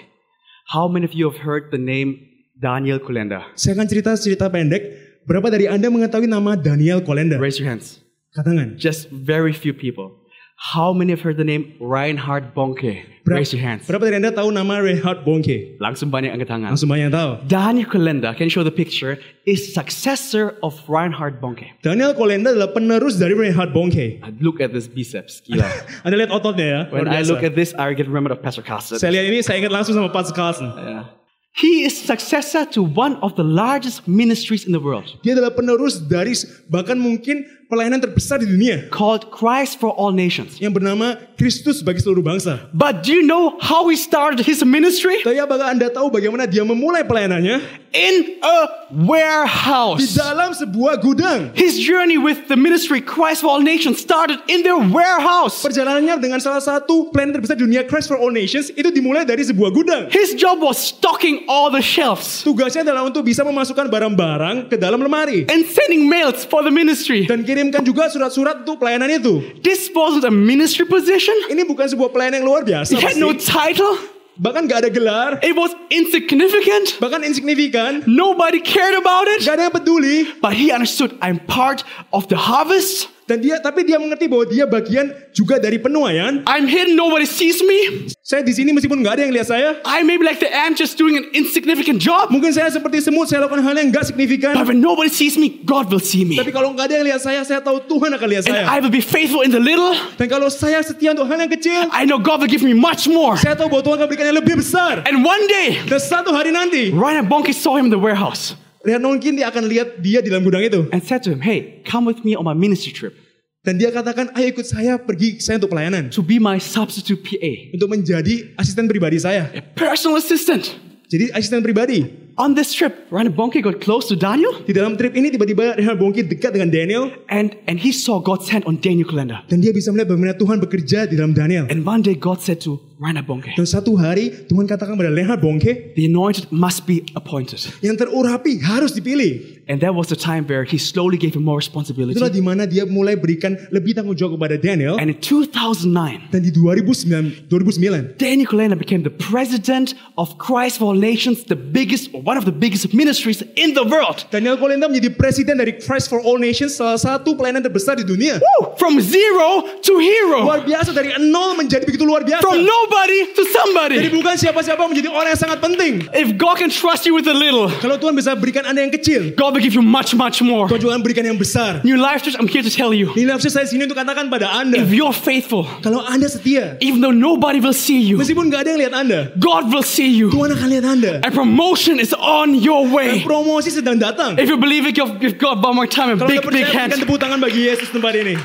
[0.71, 2.23] How many of you have heard the name
[2.55, 3.51] Daniel Kulenda?
[3.59, 5.04] Saya akan cerita cerita pendek.
[5.25, 7.41] Berapa dari Anda mengetahui nama Daniel Kolenda?
[7.41, 8.05] Raise your hands.
[8.37, 8.77] Katangan.
[8.77, 10.21] Just very few people.
[10.55, 13.03] How many have heard the name Reinhard Bonke?
[13.25, 13.89] Berapa, Raise your hands.
[13.89, 15.81] berapa dari Anda tahu nama Reinhard Bonke?
[15.81, 16.77] Langsung banyak angkat tangan.
[16.77, 17.31] Langsung banyak yang tahu.
[17.49, 19.17] Daniel Kulenda, can you show the picture,
[19.49, 21.73] is successor of Reinhard Bonke.
[21.81, 24.21] Daniel Kolenda adalah penerus dari Reinhard Bonke.
[24.21, 25.65] Uh, Look at this biceps, gila.
[26.05, 26.81] Anda lihat ototnya ya.
[26.93, 29.01] when I look at this, I get remembered of Pastor Carson.
[29.01, 30.69] Saya lihat ini, saya ingat langsung sama Pastor Carlson.
[30.77, 31.24] Yeah.
[31.55, 35.07] He is successor to one of the largest ministries in the world.
[35.23, 36.35] Dia adalah penerus dari
[36.67, 40.57] bahkan mungkin pelayanan terbesar di dunia called Christ for All Nations.
[40.59, 42.71] yang bernama Kristus bagi seluruh bangsa.
[42.71, 45.21] But do you know how he started his ministry?
[45.21, 47.83] Tapi apakah Anda tahu bagaimana dia memulai pelayanannya?
[47.95, 48.59] In a
[48.91, 50.15] Di warehouse.
[50.15, 51.55] dalam sebuah gudang.
[51.55, 55.63] His journey with the ministry Christ for All Nations started in their warehouse.
[55.63, 59.43] Perjalanannya dengan salah satu pelayanan terbesar di dunia Christ for All Nations itu dimulai dari
[59.43, 60.03] sebuah gudang.
[60.11, 64.99] His job was stocking all the shelves Tugasnya adalah untuk bisa memasukkan barang-barang ke dalam
[64.99, 65.47] lemari.
[65.47, 67.27] and sending mails for the ministry.
[67.27, 69.39] Dan kirimkan juga surat-surat untuk pelayanan itu.
[69.63, 71.39] This wasn't a ministry position.
[71.47, 72.91] Ini bukan sebuah pelayanan yang luar biasa.
[72.91, 73.95] He had no title.
[74.35, 75.39] Bahkan gak ada gelar.
[75.47, 76.99] It was insignificant.
[76.99, 78.03] Bahkan insignifikan.
[78.11, 79.47] Nobody cared about it.
[79.47, 80.27] Gak ada yang peduli.
[80.43, 83.14] But he understood I'm part of the harvest.
[83.25, 86.45] Dan dia, tapi dia mengerti bahwa dia bagian juga dari penuaian.
[86.45, 88.09] I'm hidden, nobody sees me.
[88.21, 89.81] Saya di sini meskipun nggak ada yang lihat saya.
[89.89, 92.29] I may be like the ant just doing an insignificant job.
[92.29, 94.53] Mungkin saya seperti semut, saya lakukan hal yang nggak signifikan.
[94.53, 96.37] But when nobody sees me, God will see me.
[96.37, 98.65] Tapi kalau nggak ada yang lihat saya, saya tahu Tuhan akan lihat And saya.
[98.69, 99.97] I will be faithful in the little.
[100.21, 103.09] Dan kalau saya setia untuk hal yang kecil, I know God will give me much
[103.09, 103.41] more.
[103.41, 105.01] saya tahu bahwa Tuhan akan berikan yang lebih besar.
[105.09, 109.01] And one day, Dan satu hari nanti, Ryan Bonke saw him in the warehouse lihat
[109.01, 110.87] mungkin dia akan lihat dia di dalam gudang itu.
[110.93, 113.17] and said to him, Hey, come with me on my ministry trip
[113.65, 116.13] Dan dia katakan, ayo ikut saya pergi saya untuk pelayanan.
[116.13, 119.49] to be my substitute PA, Untuk menjadi asisten pribadi saya.
[119.57, 120.69] a personal assistant.
[121.09, 122.05] Jadi asisten pribadi.
[122.35, 125.97] On this trip, Ryan Bonke got close to Daniel Di dalam trip ini tiba-tiba Reinhard
[125.97, 127.09] Bongki dekat dengan Daniel.
[127.31, 129.47] and, and he saw God's hand on Daniel Kalenda.
[129.47, 131.65] Dan dia bisa melihat bagaimana Tuhan bekerja di dalam Daniel.
[131.71, 135.45] And one day God said to Reinhard Bonke, Dan satu hari Tuhan katakan pada Reinhard
[135.45, 137.61] Bongke, the anointed must be appointed.
[137.85, 139.61] yang terurapi harus dipilih.
[139.65, 142.13] And that was the time where he slowly gave him more responsibility.
[142.21, 145.01] Itulah di mana dia mulai berikan lebih tanggung jawab kepada Daniel.
[145.01, 150.93] And in 2009, Dan di 2009, 2009 Daniel Kalenda became the president of Christ for
[150.93, 154.29] All Nations, the biggest, or one of the biggest ministries in the world.
[154.29, 158.37] Daniel Kolenda menjadi presiden dari Christ for All Nations, salah satu pelayanan terbesar di dunia.
[158.45, 158.77] Woo!
[158.77, 160.45] From zero to hero.
[160.45, 162.45] Luar biasa dari nol menjadi begitu luar biasa.
[162.45, 163.97] From nobody to Jadi somebody.
[164.11, 165.93] bukan siapa-siapa menjadi orang yang sangat penting.
[166.15, 169.35] If God can trust you with a little, Kalau Tuhan bisa berikan Anda yang kecil,
[169.35, 170.71] God will give you much, much more.
[170.71, 171.83] Tuhan juga akan berikan yang besar.
[171.83, 173.11] New Life Church, I'm here to tell you.
[173.13, 177.03] Di nafsu saya sini untuk katakan pada Anda, If you're faithful, kalau Anda setia, even
[177.03, 180.31] though nobody will see you, meskipun gak ada yang lihat Anda, God will see you.
[180.31, 181.13] Tuhan akan lihat Anda.
[181.27, 183.21] And promotion is on your way.
[183.27, 184.39] Promosi sedang datang.
[184.39, 186.89] If you believe it, give, God one more time a Kalau big, big percaya, berikan
[186.95, 187.03] hand.
[187.03, 188.39] tepuk tangan bagi Yesus tempat ini.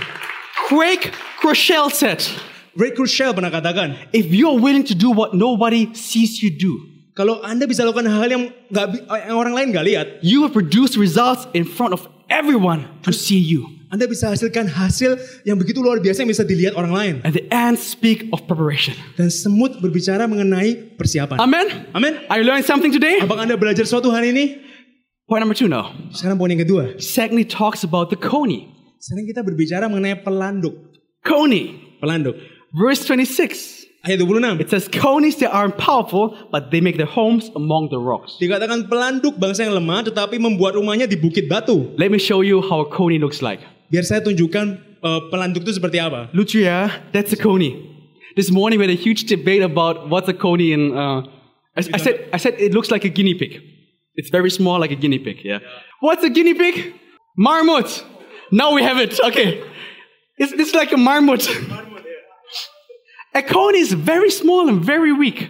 [0.69, 2.21] Craig Rochelle said,
[2.77, 6.73] Ray Kurzweil pernah katakan, if you're willing to do what nobody sees you do,
[7.17, 10.53] kalau Anda bisa lakukan hal yang, nggak bi- yang orang lain gak lihat, you will
[10.53, 13.67] produce results in front of everyone to see you.
[13.89, 15.17] Anda bisa hasilkan hasil
[15.49, 17.13] yang begitu luar biasa yang bisa dilihat orang lain.
[17.25, 18.93] And the ants speak of preparation.
[19.17, 21.41] Dan semut berbicara mengenai persiapan.
[21.41, 21.89] Amen?
[21.97, 22.21] Amin.
[22.29, 23.17] Are you learning something today?
[23.17, 24.61] Apakah Anda belajar suatu hari ini?
[25.25, 25.89] Point number two now.
[26.13, 27.01] Sekarang poin yang kedua.
[27.01, 28.69] Secondly, talks about the coney.
[29.01, 30.77] Sekarang kita berbicara mengenai pelanduk.
[31.25, 31.97] Coney.
[31.97, 32.37] Pelanduk.
[32.73, 33.79] Verse 26.
[34.05, 34.61] Ayat 26.
[34.61, 38.37] It says, Conies, they aren't powerful, but they make their homes among the rocks.
[38.39, 41.91] Dikatakan pelanduk bangsa yang lemah tetapi membuat rumahnya di bukit batu.
[41.99, 43.59] Let me show you how a coney looks like.
[43.91, 44.65] Biar saya tunjukkan
[45.03, 46.31] eh, pelanduk itu seperti apa.
[46.31, 47.75] Lucia, that's a coney.
[48.39, 50.95] This morning we had a huge debate about what's a coney in.
[50.95, 51.27] Uh,
[51.75, 53.59] I, I said, I said it looks like a guinea pig.
[54.15, 55.43] It's very small, like a guinea pig.
[55.43, 55.59] Yeah.
[55.99, 56.93] What's a guinea pig?
[57.35, 58.03] Marmot.
[58.51, 59.19] Now we have it.
[59.19, 59.63] Okay.
[60.37, 61.43] It's, it's like a marmot.
[63.33, 65.49] A coney is very small and very weak.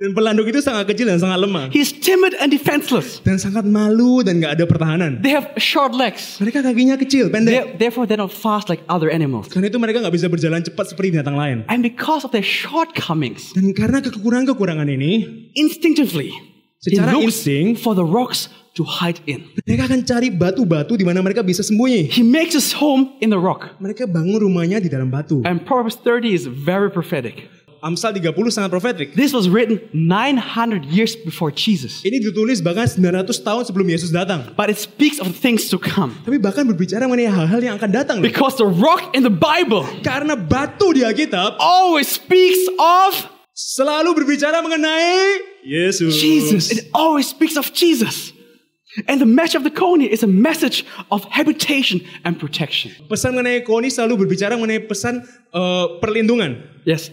[0.00, 1.68] Dan pelanduk itu sangat kecil dan sangat lemah.
[1.68, 3.20] He's timid and defenseless.
[3.20, 5.20] Dan sangat malu dan gak ada pertahanan.
[5.20, 6.40] They have short legs.
[6.40, 7.52] Mereka kakinya kecil, pendek.
[7.52, 9.52] They're, therefore, they're not fast like other animals.
[9.52, 11.68] Karena itu mereka gak bisa berjalan cepat seperti binatang lain.
[11.68, 16.32] And because of their shortcomings, Dan karena kekurangan-kekurangan ini, instinctively,
[16.80, 19.46] Secara insting- for the rocks to hide in.
[19.66, 22.10] mereka akan cari batu-batu di mana mereka bisa sembunyi.
[22.10, 23.74] He makes his home in the rock.
[23.82, 25.42] Mereka bangun rumahnya di dalam batu.
[25.42, 27.50] And Proverbs 30 is very prophetic.
[27.80, 29.16] Amsal 30 sangat profetik.
[29.16, 32.04] This was written 900 years before Jesus.
[32.04, 34.52] Ini ditulis bahkan 900 tahun sebelum Yesus datang.
[34.52, 36.12] But it speaks of things to come.
[36.28, 38.16] Tapi bahkan berbicara mengenai hal-hal yang akan datang.
[38.20, 43.16] Because the rock in the Bible Karena batu di Alkitab always speaks of
[43.56, 46.20] selalu berbicara mengenai Yesus.
[46.20, 46.68] Jesus.
[46.68, 48.36] It always speaks of Jesus.
[49.06, 50.82] And the message of the Coney is a message
[51.14, 52.90] of habitation and protection.
[53.06, 55.22] Pesan mengenai Koni selalu berbicara mengenai pesan
[55.54, 57.10] eh, perlindungan Yes.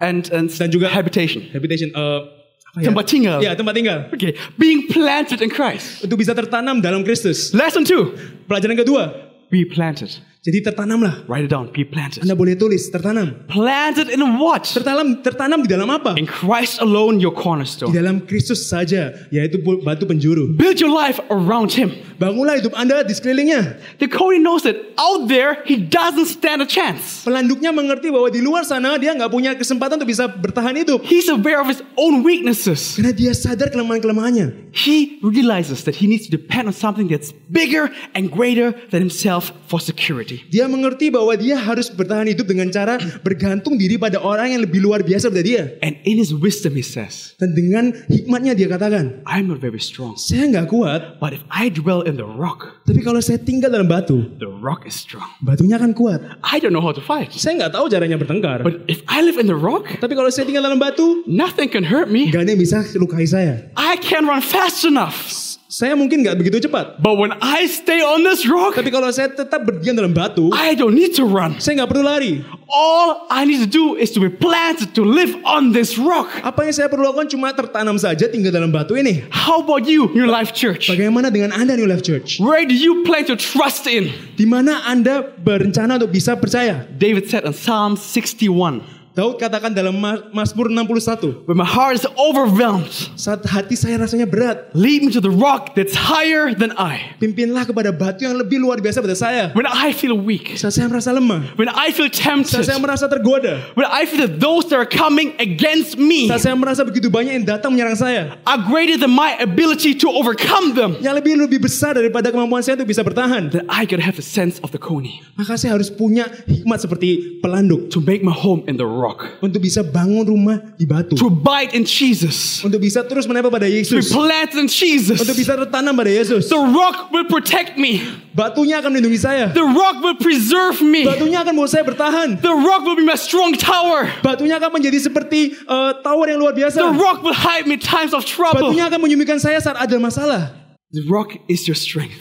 [0.00, 1.48] And, and Dan juga- habitation.
[1.56, 2.92] habitation apa ya?
[2.92, 3.38] Tempat tinggal.
[3.40, 3.98] Ya, tempat tinggal.
[4.12, 4.36] Okay.
[4.60, 6.04] Being planted in Christ.
[6.04, 7.56] Untuk bisa tertanam dalam Kristus.
[7.56, 8.12] Lesson two.
[8.44, 9.16] Pelajaran kedua,
[9.48, 10.12] Be planted.
[10.46, 11.26] Jadi tertanamlah.
[11.26, 11.74] Write it down.
[11.74, 12.22] Be planted.
[12.22, 13.34] Anda boleh tulis tertanam.
[13.50, 14.62] Planted in what?
[14.62, 16.14] Tertanam tertanam di dalam apa?
[16.14, 17.90] In Christ alone, your Di cornerstone.
[17.90, 20.54] dalam Kristus saja, yaitu batu penjuru.
[20.54, 21.90] Build your life around Him.
[22.22, 23.98] Bangunlah hidup Anda di sekelilingnya.
[23.98, 27.26] The Cody knows that out there, he doesn't stand a chance.
[27.26, 31.02] Pelanduknya mengerti bahwa di luar sana dia nggak punya kesempatan untuk bisa bertahan hidup.
[31.02, 32.94] He's aware of his own weaknesses.
[32.94, 34.70] Karena dia sadar kelemahan-kelemahannya.
[34.70, 39.50] He realizes that he needs to depend on something that's bigger and greater than himself
[39.66, 40.35] for security.
[40.48, 44.82] Dia mengerti bahwa dia harus bertahan hidup dengan cara bergantung diri pada orang yang lebih
[44.82, 45.64] luar biasa dari dia.
[45.80, 50.16] And in his wisdom, he says, Dan dengan hikmatnya dia katakan, I'm not very strong,
[50.16, 53.86] saya nggak kuat, but if I dwell in the rock, tapi kalau saya tinggal dalam
[53.86, 55.26] batu, the rock is strong.
[55.40, 56.20] batunya akan kuat.
[56.42, 58.60] I don't know how to fight, Saya nggak tahu caranya bertengkar.
[58.60, 61.86] but if I live in the rock, Tapi kalau saya tinggal dalam batu, nothing can
[61.86, 62.28] hurt me.
[62.28, 63.70] nggak ada yang bisa lukai saya.
[63.78, 65.55] I can't run fast enough.
[65.76, 66.96] Saya mungkin nggak begitu cepat.
[67.04, 70.72] But when I stay on this rock, Tapi kalau saya tetap berdiam dalam batu, I
[70.72, 71.60] don't need to run.
[71.60, 72.40] saya nggak perlu lari.
[72.64, 76.32] All I need to do is to be planted to live on this rock.
[76.40, 79.28] Apa yang saya perlu lakukan cuma tertanam saja tinggal dalam batu ini.
[79.28, 80.88] How about you, New Life Church?
[80.88, 82.40] Bagaimana dengan Anda New Life Church?
[82.40, 84.08] Where do you plan to trust in?
[84.32, 86.88] Di mana Anda berencana untuk bisa percaya?
[86.88, 92.04] David said in Psalm 61, Daud katakan dalam Ma- Mazmur 61, When my heart is
[92.20, 97.16] overwhelmed, saat hati saya rasanya berat, lead me to the rock that's higher than I.
[97.16, 99.56] pimpinlah kepada batu yang lebih luar biasa pada saya.
[99.56, 103.08] When I feel weak, Saat saya merasa lemah, when I feel saat tempted, saya merasa
[103.08, 107.08] tergoda, when I feel that those that are coming against me saat saya merasa begitu
[107.08, 111.40] banyak yang datang menyerang saya, are greater than my ability to overcome them, yang lebih
[111.40, 114.76] lebih besar daripada kemampuan saya untuk bisa bertahan, then I gotta have the sense of
[114.76, 118.84] the Coney maka saya harus punya hikmat seperti pelanduk to make my home in the
[118.84, 119.05] rock,
[119.38, 123.66] untuk bisa bangun rumah di batu, to abide in Jesus, untuk bisa terus menempel pada
[123.66, 125.36] to Yesus, planted in untuk Jesus.
[125.36, 126.48] bisa tertanam pada Yesus.
[126.48, 128.00] The rock will protect me.
[128.36, 129.48] Batunya akan melindungi saya.
[129.52, 131.08] The rock will preserve me.
[131.08, 132.28] Batunya akan membuat saya bertahan.
[132.40, 134.08] The rock will be my strong tower.
[134.20, 136.78] Batunya akan menjadi seperti eh, tower yang luar The biasa.
[136.96, 138.72] rock will hide me in times of trouble.
[138.72, 140.52] Batunya akan menyembuhkan saya saat ada masalah.
[140.92, 142.16] The rock is your strength.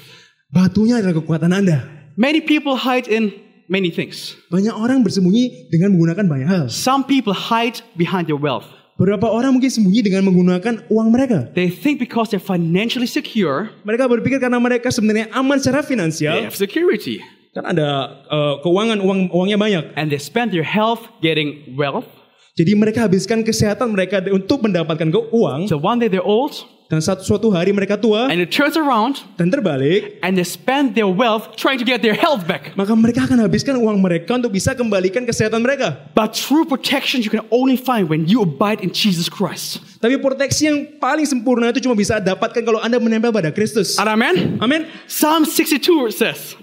[0.50, 1.84] Batunya adalah kekuatan Anda.
[2.16, 3.36] Many people hide in
[3.68, 4.34] many things.
[4.50, 6.66] Banyak orang bersembunyi dengan menggunakan banyak hal.
[6.70, 8.66] Some people hide behind their wealth.
[8.96, 11.52] Beberapa orang mungkin sembunyi dengan menggunakan uang mereka.
[11.52, 16.32] They think because they're financially secure, Mereka berpikir karena mereka sebenarnya aman secara finansial.
[16.32, 17.20] they have security.
[17.52, 19.84] kan ada eh, keuangan uang uangnya banyak.
[20.00, 22.08] And they spend their health getting wealth.
[22.56, 26.56] Jadi mereka habiskan kesehatan mereka untuk mendapatkan uang So one day they're old
[26.88, 30.96] dan satu suatu hari mereka tua and it turns around dan terbalik, and they spend
[30.96, 32.72] their wealth trying to get their health back.
[32.80, 36.00] maka mereka akan habiskan uang mereka untuk bisa kembalikan kesehatan mereka.
[36.16, 39.84] But true protection you can only find when you abide in Jesus Christ.
[40.00, 44.00] Tapi proteksi yang paling sempurna itu cuma bisa dapatkan kalau Anda menempel pada Kristus.
[44.00, 44.64] Amen.
[44.64, 44.88] Amin.
[45.12, 46.56] Psalm 62 says,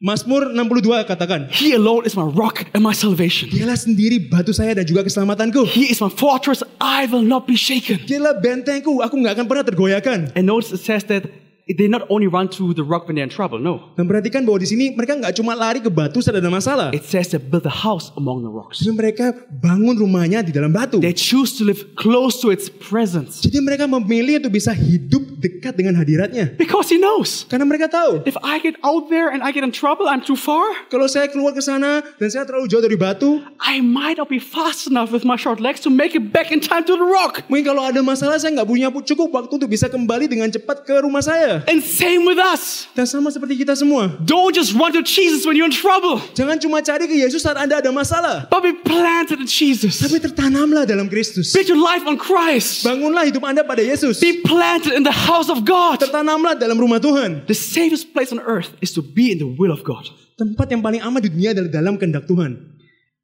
[0.00, 3.52] Mazmur 62 katakan, He alone is my rock and my salvation.
[3.52, 5.68] Dialah sendiri batu saya dan juga keselamatanku.
[5.68, 6.64] He is my fortress.
[6.80, 8.00] I will not be shaken.
[8.08, 10.32] Dialah bentengku, aku nggak akan pernah tergoyahkan.
[10.32, 11.28] And notice it says that
[11.68, 13.60] they not only run to the rock when they're in trouble.
[13.60, 13.92] No.
[13.94, 16.90] Dan perhatikan bahwa di sini mereka nggak cuma lari ke batu saat ada masalah.
[16.96, 18.82] It says they build a house among the rocks.
[18.82, 20.98] Jadi mereka bangun rumahnya di dalam batu.
[20.98, 25.74] They choose to live close to its presence Jadi mereka memilih untuk bisa hidup dekat
[25.74, 26.52] dengan hadiratnya.
[26.60, 27.48] because He knows.
[27.48, 30.36] Karena mereka tahu, If I get out there and I get in trouble, I'm too
[30.36, 30.68] far.
[30.92, 34.36] kalau saya keluar ke sana dan saya terlalu jauh dari batu, I might not be
[34.36, 37.40] fast enough with my short legs to make it back in time to the rock.
[37.48, 40.94] mungkin kalau ada masalah saya nggak punya cukup waktu untuk bisa kembali dengan cepat ke
[41.00, 41.64] rumah saya.
[41.64, 42.84] And same with us.
[42.92, 44.12] Dan sama seperti kita semua.
[44.20, 47.56] Don't just run to Jesus when you're in trouble, Jangan cuma cari ke Yesus saat
[47.56, 48.50] Anda ada masalah.
[48.52, 50.02] but be planted in Jesus.
[50.02, 51.54] Tapi tertanamlah dalam Kristus.
[51.54, 52.82] Build your life on Christ.
[52.84, 54.18] Bangunlah hidup Anda pada Yesus.
[54.20, 56.02] Be planted in the house of God.
[56.02, 57.46] Tertanamlah dalam rumah Tuhan.
[57.46, 60.10] The safest place on earth is to be in the will of God.
[60.34, 62.58] Tempat yang paling aman di dunia adalah dalam kehendak Tuhan.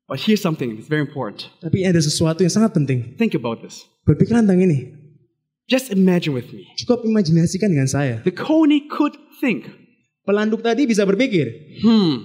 [0.06, 1.50] But here's something that's very important.
[1.58, 3.18] Tapi ada sesuatu yang sangat penting.
[3.18, 3.82] Think about this.
[4.06, 4.94] Berpikir tentang ini.
[5.66, 6.62] Just imagine with me.
[6.78, 8.22] Cukup imajinasikan dengan saya.
[8.22, 9.66] The Coney could think,
[10.22, 11.50] Pelanduk tadi bisa berpikir,
[11.82, 12.22] hmm,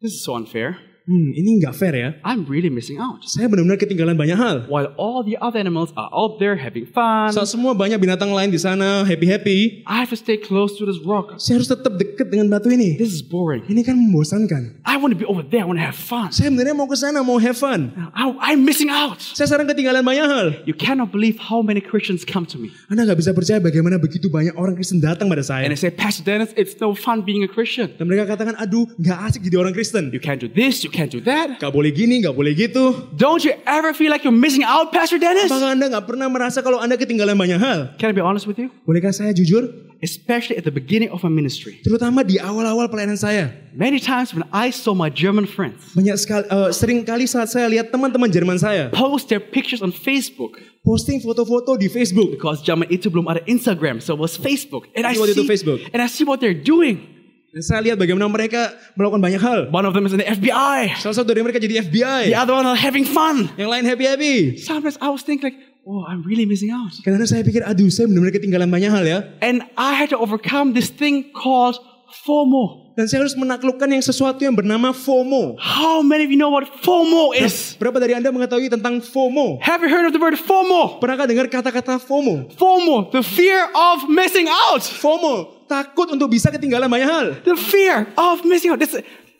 [0.00, 0.87] this is so unfair.
[1.08, 2.08] Hmm ini nggak fair ya.
[2.22, 3.24] I'm really missing out.
[3.24, 4.68] Saya benar-benar ketinggalan banyak hal.
[4.68, 8.52] While all the other animals are out there having fun, Saat semua banyak binatang lain
[8.52, 11.40] di sana happy-happy, I have to stay close to this rock.
[11.40, 13.00] saya harus tetap deket dengan batu ini.
[13.00, 13.64] This is boring.
[13.64, 14.84] Ini kan membosankan.
[14.84, 15.64] I want to be over there.
[15.64, 16.28] I want to have fun.
[16.28, 17.88] Saya benar mau ke sana, mau have fun.
[18.12, 19.16] I, I'm missing out.
[19.22, 20.46] Saya sekarang ketinggalan banyak hal.
[20.68, 22.68] You cannot believe how many Christians come to me.
[22.92, 25.64] Anda nggak bisa percaya bagaimana begitu banyak orang Kristen datang pada And saya.
[25.72, 27.88] they say, Pastor Dennis, it's no fun being a Christian.
[27.96, 30.12] Dan mereka katakan, aduh nggak asik jadi orang Kristen.
[30.12, 31.62] You can't do this, you can't do that.
[31.62, 33.06] Gak boleh gini, gak boleh gitu.
[33.14, 35.46] Don't you ever feel like you're missing out, Pastor Dennis?
[35.46, 37.94] Apakah Anda nggak pernah merasa kalau Anda ketinggalan banyak hal?
[38.02, 38.74] Can I be honest with you?
[38.82, 39.70] Bolehkah saya jujur?
[40.02, 41.78] Especially at the beginning of my ministry.
[41.82, 43.50] Terutama di awal-awal pelayanan saya.
[43.74, 47.66] Many times when I saw my German friends Banyak sekali, eh, sering kali saat saya
[47.66, 50.54] lihat teman-teman Jerman saya post their pictures on Facebook
[50.86, 52.30] posting foto-foto di Facebook.
[52.38, 54.86] because zaman itu belum ada Instagram, so it was Facebook.
[54.94, 55.82] And I itu see, Facebook.
[55.90, 57.17] and I see what they're doing.
[57.48, 59.60] Dan saya lihat bagaimana mereka melakukan banyak hal.
[59.72, 61.00] One of them is in the FBI.
[61.00, 62.28] Salah satu dari mereka jadi FBI.
[62.28, 63.48] The other one are having fun.
[63.56, 64.60] Yang lain happy-happy.
[64.60, 65.58] Sometimes I was thinking like,
[65.88, 66.92] oh, I'm really missing out.
[67.00, 69.18] Karena saya pikir, aduh saya benar-benar ketinggalan banyak hal ya.
[69.40, 71.80] And I had to overcome this thing called
[72.28, 72.92] FOMO.
[73.00, 75.56] Dan saya harus menaklukkan yang sesuatu yang bernama FOMO.
[75.56, 77.80] How many of you know what FOMO is?
[77.80, 79.64] Berapa dari Anda mengetahui tentang FOMO?
[79.64, 81.00] Have you heard of the word FOMO?
[81.00, 82.52] Pernahkah dengar kata-kata FOMO?
[82.60, 84.84] FOMO, the fear of missing out.
[84.84, 87.26] FOMO, takut untuk bisa ketinggalan banyak hal.
[87.44, 88.80] The fear of missing out.
[88.80, 88.96] This,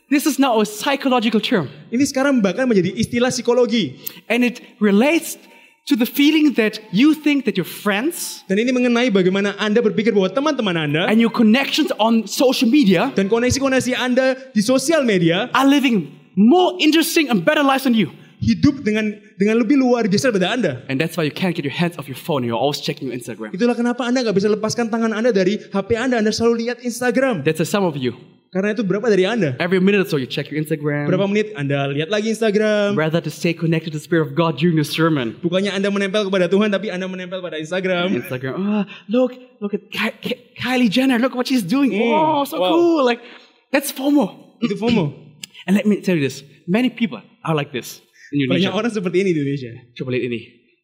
[0.07, 1.67] this is now a psychological term.
[1.89, 3.97] Ini sekarang bahkan menjadi istilah psikologi.
[4.29, 5.41] And it relates
[5.89, 10.13] to the feeling that you think that your friends Dan ini mengenai bagaimana Anda berpikir
[10.13, 15.49] bahwa teman-teman Anda and your connections on social media dan koneksi-koneksi Anda di sosial media
[15.49, 18.13] are living more interesting and better lives than you.
[18.39, 20.71] Hidup dengan dengan lebih luar biasa daripada Anda.
[20.87, 22.47] And that's why you can't get your hands off your phone.
[22.47, 23.51] You're always checking your Instagram.
[23.51, 26.23] Itulah kenapa Anda nggak bisa lepaskan tangan Anda dari HP Anda.
[26.23, 27.43] Anda selalu lihat Instagram.
[27.43, 28.15] That's a some of you.
[28.49, 29.53] Karena itu berapa dari Anda?
[29.61, 31.05] Every minute or so you check your Instagram.
[31.05, 32.97] Berapa menit Anda lihat lagi Instagram?
[32.97, 35.37] Rather to stay connected to the Spirit of God during the sermon.
[35.45, 38.09] Bukannya Anda menempel kepada Tuhan, tapi Anda menempel pada Instagram.
[38.17, 38.57] Instagram.
[38.57, 39.85] Oh, look, look at
[40.57, 41.21] Kylie Jenner.
[41.21, 41.93] Look what she's doing.
[41.93, 42.73] Mm, Oh, so wow.
[42.73, 43.05] cool.
[43.05, 43.21] Like
[43.69, 44.57] that's FOMO.
[44.65, 45.13] Itu FOMO.
[45.69, 48.69] And let me tell you this: many people are like this in Banyak Indonesia.
[48.71, 49.71] orang seperti ini di Indonesia.
[49.95, 50.39] Coba lihat ini.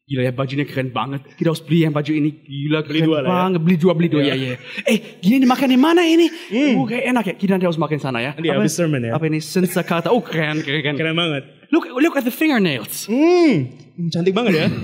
[0.06, 1.26] Gila ya bajunya keren banget.
[1.34, 2.30] Kita harus beli yang baju ini.
[2.46, 3.34] Gila Beli keren dua lah ya.
[3.34, 3.60] banget.
[3.66, 4.22] Beli dua, beli dua.
[4.22, 4.34] Iya.
[4.38, 4.58] Ya, ya.
[4.86, 6.30] Eh, gini dimakan di mana ini?
[6.54, 7.34] Uh, kayak enak ya.
[7.34, 8.32] Kita nanti harus makan sana ya.
[8.38, 9.18] Nanti habis sermon ya.
[9.18, 9.42] Apa ini?
[9.42, 10.14] Sensakata.
[10.14, 10.96] Oh, keren, keren, keren.
[10.96, 11.44] Keren banget.
[11.74, 13.10] Look, look at the fingernails.
[13.10, 13.74] Hmm,
[14.14, 14.68] cantik banget ya.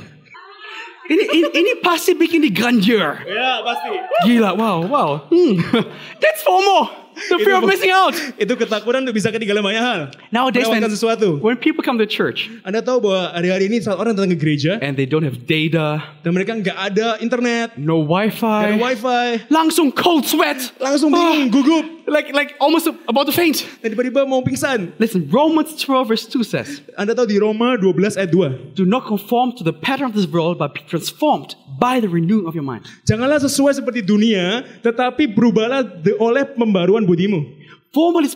[1.11, 3.19] Ini, ini, ini pasti bikin di grandeur.
[3.27, 3.89] ya, pasti.
[4.23, 5.09] Gila, wow, wow.
[5.27, 5.59] Hmm.
[6.23, 6.87] That's FOMO.
[7.29, 8.15] The fear of missing out.
[8.35, 9.99] Itu ketakutan untuk bisa ketinggalan banyak hal.
[10.31, 11.39] Nowadays, when, sesuatu.
[11.39, 14.79] when people come to church Anda tahu bahwa hari-hari ini saat orang datang ke gereja
[14.79, 19.91] and they don't have data, dan mereka nggak ada internet, no Wi-Fi, ada wifi, langsung
[19.91, 23.63] cold sweat, langsung bingung, Ah, gugup, like like almost about to faint.
[23.83, 24.91] dan tiba-tiba mau pingsan.
[24.97, 28.75] Listen, Romans 12 verse 2 says, Anda tahu di Roma 12 ayat 2.
[28.75, 32.47] "Do not conform to the pattern of this world, but be transformed by the renewing
[32.47, 35.87] of your mind." Janganlah sesuai seperti dunia, tetapi berubahlah
[36.19, 37.43] oleh pembaruan budimu.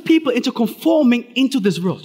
[0.03, 2.03] People into conforming into this world.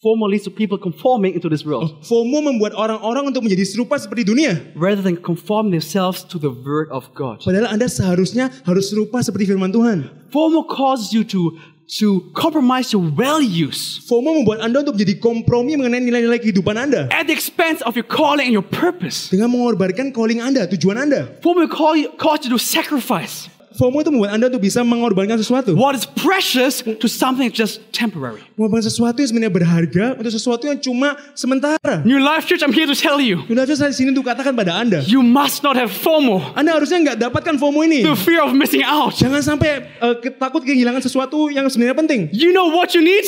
[0.00, 4.56] To people conforming into this world FOMO membuat orang-orang untuk menjadi serupa seperti dunia.
[4.72, 7.44] rather than conform themselves to the word of God.
[7.44, 10.08] Padahal Anda seharusnya harus serupa seperti firman Tuhan.
[10.32, 11.52] FOMO causes you to
[12.00, 17.12] to compromise your values FOMO membuat Anda untuk menjadi kompromi mengenai nilai-nilai kehidupan Anda.
[17.12, 19.28] at the expense of your calling and your purpose.
[19.28, 21.28] Dengan mengorbankan calling Anda, tujuan Anda.
[21.44, 25.38] FOMO will call you, cause you to sacrifice FOMO itu membuat Anda untuk bisa mengorbankan
[25.38, 25.78] sesuatu.
[25.78, 28.42] what is precious to something just temporary.
[28.58, 32.02] Mengorbankan sesuatu yang sebenarnya berharga untuk sesuatu yang cuma sementara.
[32.02, 34.74] New Life Church, I'm here to tell you, Sudah saya di sini untuk katakan pada
[34.74, 35.06] Anda.
[35.06, 38.02] you must not have FOMO, Anda harusnya nggak dapatkan FOMO ini.
[38.02, 39.14] the fear of missing out.
[39.14, 39.86] Jangan sampai
[40.18, 42.20] ke- takut kehilangan sesuatu yang sebenarnya penting.
[42.34, 43.22] You know what you need?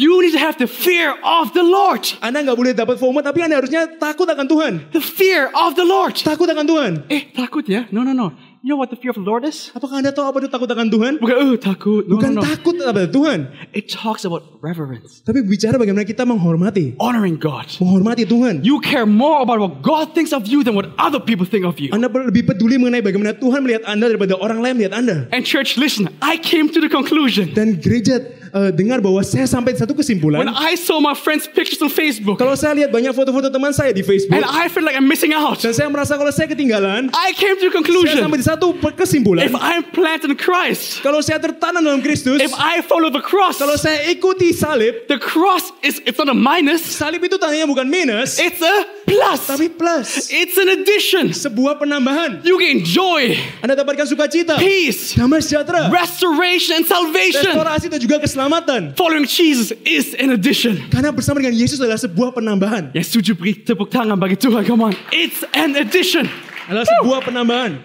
[0.00, 2.02] You need to have the fear of the Lord.
[2.24, 4.72] Anda nggak boleh dapat FOMO, tapi Anda harusnya takut akan Tuhan.
[4.90, 6.16] The fear of the Lord.
[6.16, 6.92] Takut akan Tuhan.
[7.12, 7.84] Eh, takut ya?
[7.92, 8.32] No, no, no.
[8.64, 9.68] You know what the fear of the Lord is?
[9.76, 11.20] Apakah Anda tahu apa itu takut akan Tuhan?
[11.20, 12.08] Bukan, oh, takut.
[12.08, 12.48] No, Bukan no, no.
[12.48, 17.68] takut kepada Tuhan, It talks about reverence, tapi bicara bagaimana kita menghormati, honoring God.
[17.76, 18.64] menghormati Tuhan.
[18.64, 21.76] You care more about what God thinks of you than what other people think of
[21.76, 21.92] you.
[21.92, 25.28] Anda lebih peduli mengenai bagaimana Tuhan melihat Anda daripada orang lain melihat Anda.
[25.28, 28.24] And church, listen, I came to the conclusion Dan gereja
[28.54, 30.46] eh, dengar bahwa saya sampai satu when kesimpulan.
[30.54, 34.06] I saw my friends' pictures on Facebook Kalau saya lihat banyak foto-foto teman saya di
[34.06, 35.58] Facebook, and I feel like I'm missing out.
[35.58, 39.50] dan saya merasa kalau saya ketinggalan, I came to saya conclusion sampai di satu kesimpulan.
[39.50, 43.58] if I'm planted in Christ, Kalau saya tertanam dalam Kristus, if I follow the cross,
[43.58, 47.90] kalau saya ikuti salib, the cross is it's not a minus, salib itu tandanya bukan
[47.90, 49.50] minus, it's a plus.
[49.50, 50.30] tapi plus.
[50.30, 51.34] It's an addition.
[51.34, 52.46] Sebuah penambahan.
[52.46, 57.50] You gain joy, Anda dapatkan sukacita, peace, damai sejahtera, restoration, and salvation.
[57.50, 58.43] restorasi dan juga keselamatan.
[58.44, 58.96] Keselamatan.
[58.96, 60.76] Following Jesus is an addition.
[60.92, 62.92] Karena bersama dengan Yesus adalah sebuah penambahan.
[62.92, 64.68] Yang setuju beri tepuk tangan bagi Tuhan.
[64.68, 64.94] Come on.
[65.12, 66.28] It's an addition.
[66.68, 67.80] Adalah sebuah penambahan.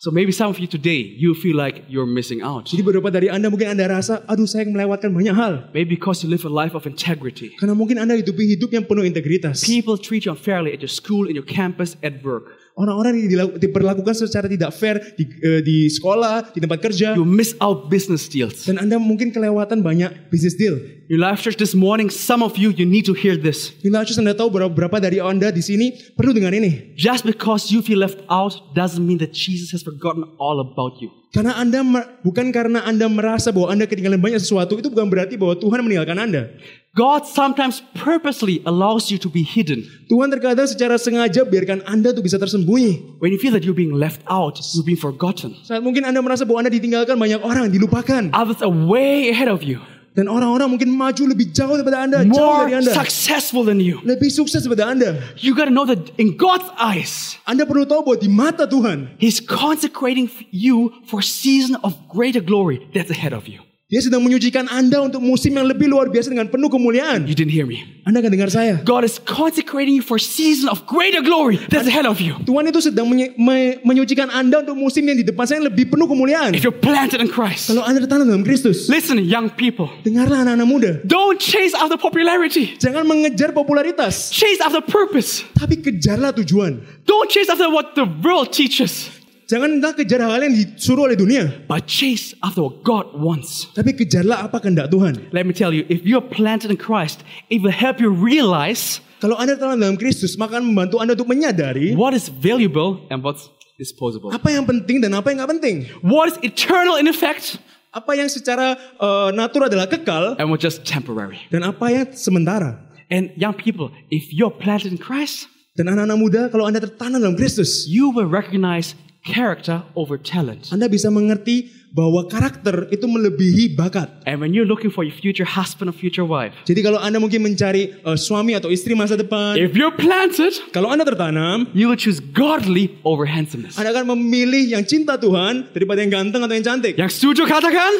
[0.00, 2.72] So maybe some of you today, you feel like you're missing out.
[2.72, 5.68] Jadi beberapa dari Anda mungkin Anda rasa, aduh saya melewatkan banyak hal.
[5.76, 7.52] Maybe because you live a life of integrity.
[7.60, 9.60] Karena mungkin Anda hidupi hidup yang penuh integritas.
[9.60, 12.48] People treat you unfairly at your school, in your campus, at work.
[12.78, 17.18] Orang-orang yang diperlakukan secara tidak fair di, eh, di sekolah, di tempat kerja.
[17.18, 18.64] You miss out business deals.
[18.64, 20.78] Dan Anda mungkin kelewatan banyak business deal.
[21.10, 23.74] Your life church this morning, some of you, you need to hear this.
[23.82, 26.94] Bila Acus Anda tahu beberapa dari Anda di sini perlu dengan ini.
[26.94, 31.10] Just because you feel left out doesn't mean that Jesus has forgotten all about you.
[31.30, 31.82] Karena Anda
[32.26, 36.18] bukan karena Anda merasa bahwa Anda ketinggalan banyak sesuatu itu bukan berarti bahwa Tuhan meninggalkan
[36.18, 36.50] Anda.
[36.96, 39.86] God sometimes purposely allows you to be hidden.
[40.10, 43.22] Tuhan terkadang secara sengaja biarkan Anda tuh bisa tersembunyi.
[43.22, 45.54] When you feel that you're being left out, you're being forgotten.
[45.62, 48.34] Saat mungkin Anda merasa bahwa Anda ditinggalkan banyak orang, dilupakan.
[48.34, 49.78] Others are way ahead of you,
[50.18, 52.34] Dan orang-orang mungkin maju lebih jauh daripada Anda, jauh
[52.66, 52.90] dari more Anda.
[52.90, 54.02] successful than you.
[54.02, 55.22] Lebih sukses daripada Anda.
[55.38, 59.38] You gotta know that in God's eyes, Anda perlu tahu bahwa di mata Tuhan, He's
[59.38, 63.62] consecrating you for a season of greater glory that's ahead of you.
[63.90, 67.26] Dia sedang menyucikan Anda untuk musim yang lebih luar biasa dengan penuh kemuliaan.
[67.26, 67.82] You didn't hear me.
[68.06, 68.78] Anda akan dengar saya.
[68.86, 72.38] God is consecrating you for season of greater glory that's ahead of you.
[72.46, 75.90] Tuhan itu sedang menye- me- menyucikan Anda untuk musim yang di depan saya yang lebih
[75.90, 76.54] penuh kemuliaan.
[76.54, 80.68] If you're planted in Christ, Kalau Anda tertanam dalam Kristus, listen, young people, dengarlah anak-anak
[80.70, 80.90] muda.
[81.02, 82.78] don't chase after popularity.
[82.78, 85.42] Jangan mengejar popularitas, Chase after purpose.
[85.58, 86.78] tapi kejarlah tujuan.
[87.02, 89.10] Don't chase after what the world teaches,
[89.50, 93.66] Janganlah kejar hal yang disuruh oleh dunia, but chase after what God wants.
[93.74, 95.18] tapi kejarlah apa kehendak Tuhan.
[95.34, 99.34] Let me tell you, if you're planted in Christ, it will help you realize Kalau
[99.36, 103.50] Anda tertanam dalam Kristus, maka akan membantu Anda untuk menyadari what is valuable and what's
[103.74, 104.30] disposable.
[104.30, 105.76] apa yang penting dan apa yang nggak penting.
[106.06, 107.58] What is eternal in effect
[107.90, 111.42] Apa yang secara eh, natur adalah kekal and what's just temporary.
[111.50, 112.78] dan apa yang sementara.
[113.10, 117.38] And young people, if you're planted in Christ, Dan anak-anak muda, kalau Anda tertanam dalam
[117.38, 118.94] Kristus, you will recognize
[119.24, 120.72] character over talent.
[120.72, 124.22] Anda bisa mengerti bahwa karakter itu melebihi bakat.
[124.24, 127.42] And when you're looking for your future husband or future wife, Jadi kalau Anda mungkin
[127.42, 131.98] mencari eh, suami atau istri masa depan, if you're planted, kalau Anda tertanam, you will
[131.98, 133.74] choose godly over handsomeness.
[133.76, 136.94] Anda akan memilih yang cinta Tuhan daripada yang ganteng atau yang cantik.
[136.94, 137.92] Yang setuju katakan?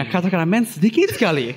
[0.00, 1.52] Yang katakan amen sedikit sekali.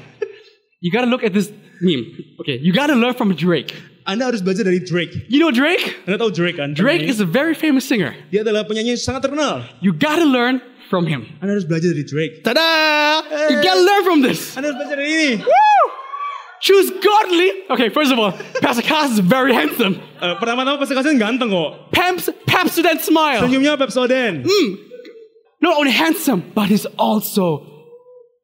[0.83, 2.35] You gotta look at this meme.
[2.43, 3.71] Okay, you gotta learn from Drake.
[4.05, 5.25] Anda harus belajar dari Drake.
[5.33, 5.97] You know Drake?
[6.05, 6.77] Anda tahu Drake kan?
[6.77, 7.09] Drake Penyanyi.
[7.09, 8.13] is a very famous singer.
[8.29, 9.65] Dia adalah penyanyi yang sangat terkenal.
[9.81, 10.61] You gotta learn
[10.93, 11.25] from him.
[11.41, 12.45] Anda harus belajar dari Drake.
[12.45, 13.25] Ta-da!
[13.49, 14.53] You gotta learn from this.
[14.53, 15.31] Anda harus belajar dari ini.
[15.41, 15.85] Woo!
[16.61, 17.49] Choose godly.
[17.73, 18.31] Okay, first of all,
[18.61, 19.97] Pastor Cass is very handsome.
[20.21, 21.89] Eh, pertama-tama Pastor Kasen ganteng kok.
[21.89, 23.41] Pamps, Pepsodent smile.
[23.41, 24.45] Senyumnya Pepsodent.
[25.61, 27.74] Not only handsome, but he's also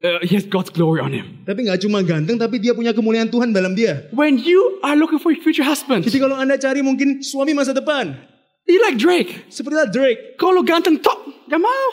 [0.04, 1.46] uh, he has God's glory on him.
[1.46, 4.10] Tapi nggak cuma ganteng, tapi dia punya kemuliaan Tuhan dalam dia.
[4.14, 7.74] When you are looking for your future husband, Jadi kalau Anda cari mungkin suami masa
[7.74, 8.18] depan,
[8.66, 9.48] you like Drake.
[9.54, 10.38] sepertilah Drake.
[10.42, 11.88] Kalau ganteng top, gak mau.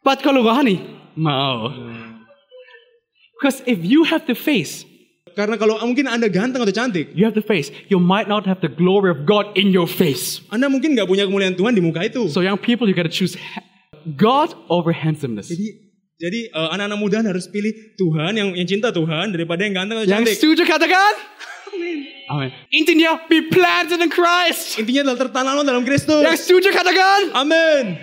[0.00, 0.80] But kalau rohani,
[1.16, 1.68] mau.
[3.36, 4.84] Because if you have the face,
[5.30, 8.58] Karena kalau mungkin Anda ganteng atau cantik, you have the face, you might not have
[8.60, 10.42] the glory of God in your face.
[10.50, 12.26] Anda mungkin nggak punya kemuliaan Tuhan di muka itu.
[12.28, 13.38] So young people, you gotta choose
[14.16, 15.48] God over handsomeness.
[15.48, 15.90] Jadi
[16.20, 20.06] jadi eh, anak-anak muda harus pilih Tuhan yang yang cinta Tuhan daripada yang ganteng atau
[20.08, 20.36] Yang cantik.
[20.36, 21.12] setuju katakan?
[22.30, 22.52] Amin.
[22.70, 24.78] Intinya, be planted in Christ.
[24.78, 26.22] Intinya adalah tertanam dalam Kristus.
[26.22, 27.34] Yang setuju katakan?
[27.34, 27.98] Amin.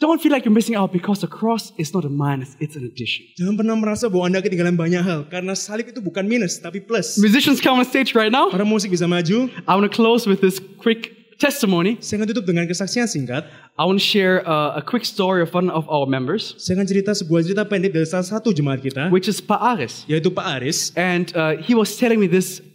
[0.00, 2.88] Don't feel like you're missing out because the cross is not a minus, it's an
[2.88, 3.20] addition.
[3.36, 7.20] Jangan pernah merasa bahwa Anda ketinggalan banyak hal karena salib itu bukan minus tapi plus.
[7.20, 8.48] Musicians come on stage right now.
[8.48, 9.52] Para musik bisa maju.
[9.68, 11.96] I want to close with this quick testimony.
[12.04, 13.48] Saya akan tutup dengan kesaksian singkat.
[13.74, 16.86] I want to share uh, a quick story of one of our members, Saya akan
[16.86, 20.04] cerita sebuah cerita pendek dari salah satu jemaat kita, which is Pa Aris.
[20.04, 20.92] yaitu Pak Aris.
[20.94, 22.69] And uh, he was telling me this a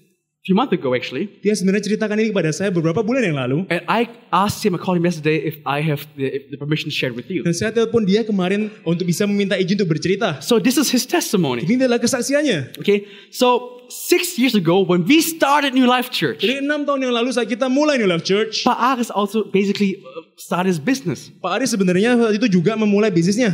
[0.45, 1.25] few months ago, actually.
[1.41, 3.65] Dia sebenarnya ceritakan ini kepada saya beberapa bulan yang lalu.
[3.73, 6.93] And I asked him, I called him yesterday if I have the, if the permission
[6.93, 7.41] shared with you.
[7.41, 10.45] Dan saya telepon dia kemarin untuk bisa meminta izin untuk bercerita.
[10.45, 11.65] So this is his testimony.
[11.65, 12.77] Ini adalah kesaksiannya.
[12.77, 17.13] Okay, so six years ago when we started New Life Church, Jadi enam tahun yang
[17.13, 21.33] lalu saat kita mulai New Life Church, Pa Aris also basically uh, started his business.
[21.41, 23.53] Pak Aris sebenarnya saat itu juga memulai bisnisnya.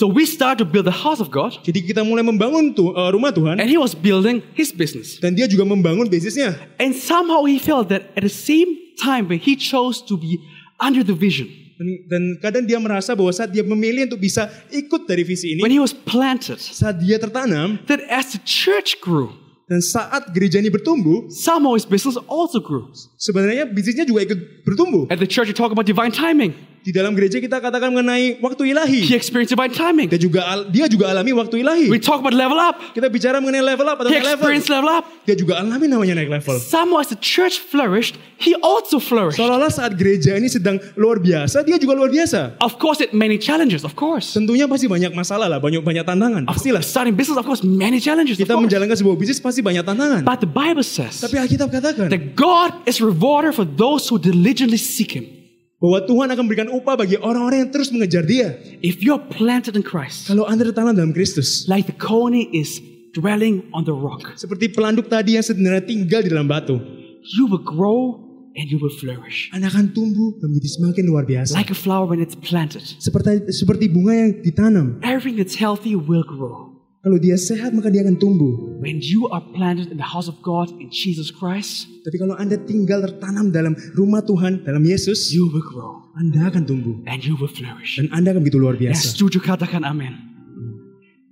[0.00, 3.10] So we started to build the house of God, Jadi kita mulai membangun tu, eh,
[3.12, 5.20] rumah Tuhan and he was building his business.
[5.20, 6.56] dan dia juga membangun bisnisnya.
[6.80, 10.40] And somehow he felt that at the same time when he chose to be
[10.80, 15.04] under the vision, Dan, dan kadang dia merasa bahwa saat dia memilih untuk bisa ikut
[15.04, 19.32] dari visi ini, when he was planted, saat dia tertanam that as the church grew,
[19.68, 22.88] dan saat gereja ini bertumbuh, somehow his business also grew.
[23.20, 25.08] sebenarnya bisnisnya juga ikut bertumbuh.
[25.12, 26.52] At the church, we talk about divine timing.
[26.80, 29.04] Di dalam gereja kita katakan mengenai waktu ilahi.
[29.04, 30.08] He experienced divine timing.
[30.08, 31.92] Dia juga dia juga alami waktu ilahi.
[31.92, 32.80] We talk about level up.
[32.96, 34.40] Kita bicara mengenai level up atau He level.
[34.40, 35.04] experienced level up.
[35.28, 36.56] Dia juga alami namanya naik level.
[36.56, 39.36] Somehow as the church flourished, he also flourished.
[39.36, 42.56] Seolah-olah saat gereja ini sedang luar biasa, dia juga luar biasa.
[42.64, 44.32] Of course, it many challenges, of course.
[44.32, 46.48] Tentunya pasti banyak masalah lah, banyak banyak tantangan.
[46.48, 46.80] Pastilah.
[46.80, 48.40] Starting business, of course, many challenges.
[48.40, 50.24] Kita menjalankan sebuah bisnis pasti banyak tantangan.
[50.24, 54.80] But the Bible says Tapi Alkitab katakan that God is rewarder for those who diligently
[54.80, 55.39] seek Him.
[55.80, 58.60] Bahwa Tuhan akan memberikan upah bagi orang-orang yang terus mengejar Dia.
[58.84, 62.78] If you're planted in Christ, Kalau Anda tertanam dalam Kristus, like the coney is
[63.16, 66.76] dwelling on the rock, seperti pelanduk tadi yang sebenarnya tinggal di dalam batu,
[67.24, 68.20] you will grow
[68.60, 69.48] and you will flourish.
[69.56, 71.56] Anda akan tumbuh dan menjadi semakin luar biasa.
[71.56, 72.84] Like a flower when it's planted.
[73.00, 74.86] Seperti seperti bunga yang ditanam.
[75.00, 76.79] Everything that's healthy will grow.
[77.00, 78.76] Kalau dia sehat maka dia akan tumbuh.
[78.76, 82.60] When you are planted in the house of God in Jesus Christ, Tapi kalau Anda
[82.60, 87.00] tinggal tertanam dalam rumah Tuhan, dalam Yesus, you will grow Anda akan tumbuh.
[87.08, 87.96] and you will flourish.
[87.96, 89.04] Dan Anda akan begitu luar Yang biasa.
[89.16, 90.12] setuju katakan amin.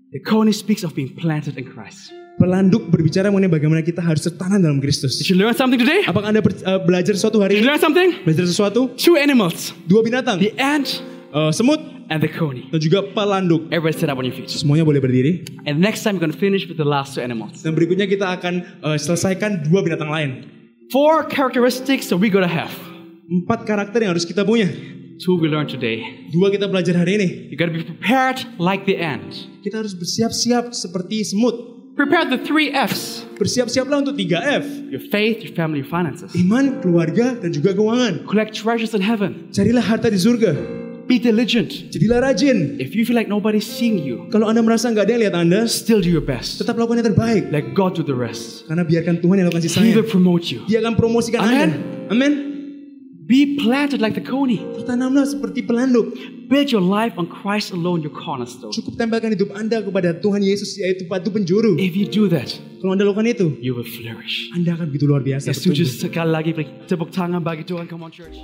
[0.09, 2.17] The coney speaks of being planted in Christ.
[2.41, 5.21] Pelanduk berbicara mengenai bagaimana kita harus tertanam dalam Kristus.
[5.21, 6.01] Did you learn something today?
[6.09, 8.09] Apakah Anda eh, belajar sesuatu hari Did you learn something?
[8.25, 8.89] Belajar sesuatu?
[8.97, 11.05] Two animals, Dua binatang, the ant
[11.35, 12.69] eh, semut and the coney.
[12.73, 13.69] dan juga pelanduk.
[13.73, 14.49] Everybody sit up on your feet.
[14.51, 15.45] Semuanya boleh berdiri.
[15.69, 17.61] And next time we're going to finish with the last two animals.
[17.65, 20.49] Dan berikutnya kita akan eh, selesaikan dua binatang lain.
[20.89, 22.73] Four characteristics that going to have.
[23.29, 24.73] Empat karakter yang harus kita punya.
[25.21, 26.01] Two we learned today.
[26.33, 27.29] Dua kita belajar hari ini.
[27.53, 29.51] You got to be prepared like the ant.
[29.61, 31.77] Kita harus bersiap-siap seperti semut.
[31.99, 34.95] Prepare the three F's Bersiap-siaplah untuk 3F.
[34.95, 36.31] your faith, your family, your finances.
[36.39, 38.23] Iman, keluarga, dan juga keuangan.
[38.23, 39.51] Collect treasures in heaven.
[39.51, 40.55] Carilah harta di surga.
[41.09, 41.89] Be diligent.
[41.89, 42.77] Jadilah rajin.
[42.77, 45.61] If you feel like nobody's seeing you, Kalau Anda merasa nggak ada yang lihat Anda,
[45.65, 46.61] still do your best.
[46.61, 47.49] tetap lakukan yang terbaik.
[47.49, 48.69] Let God do the rest.
[48.69, 49.97] Karena biarkan Tuhan yang lakukan He sisanya.
[49.97, 50.69] will promote you.
[50.69, 51.71] Dia akan promosikan Amen.
[52.13, 52.13] Anda.
[52.13, 52.33] Amin.
[53.25, 54.61] Be planted like the coney.
[54.77, 56.13] Tertanamlah seperti pelanduk.
[56.49, 58.73] Build your life on Christ alone, your cornerstone.
[58.73, 61.77] Cukup tempelkan hidup Anda kepada Tuhan Yesus yaitu batu penjuru.
[61.77, 64.49] If you do that, Kalau Anda lakukan itu, you will flourish.
[64.53, 65.53] Anda akan begitu luar biasa.
[65.53, 66.53] Setuju sekali lagi
[66.85, 67.85] tepuk tangan bagi Tuhan.
[67.85, 68.37] Come on church.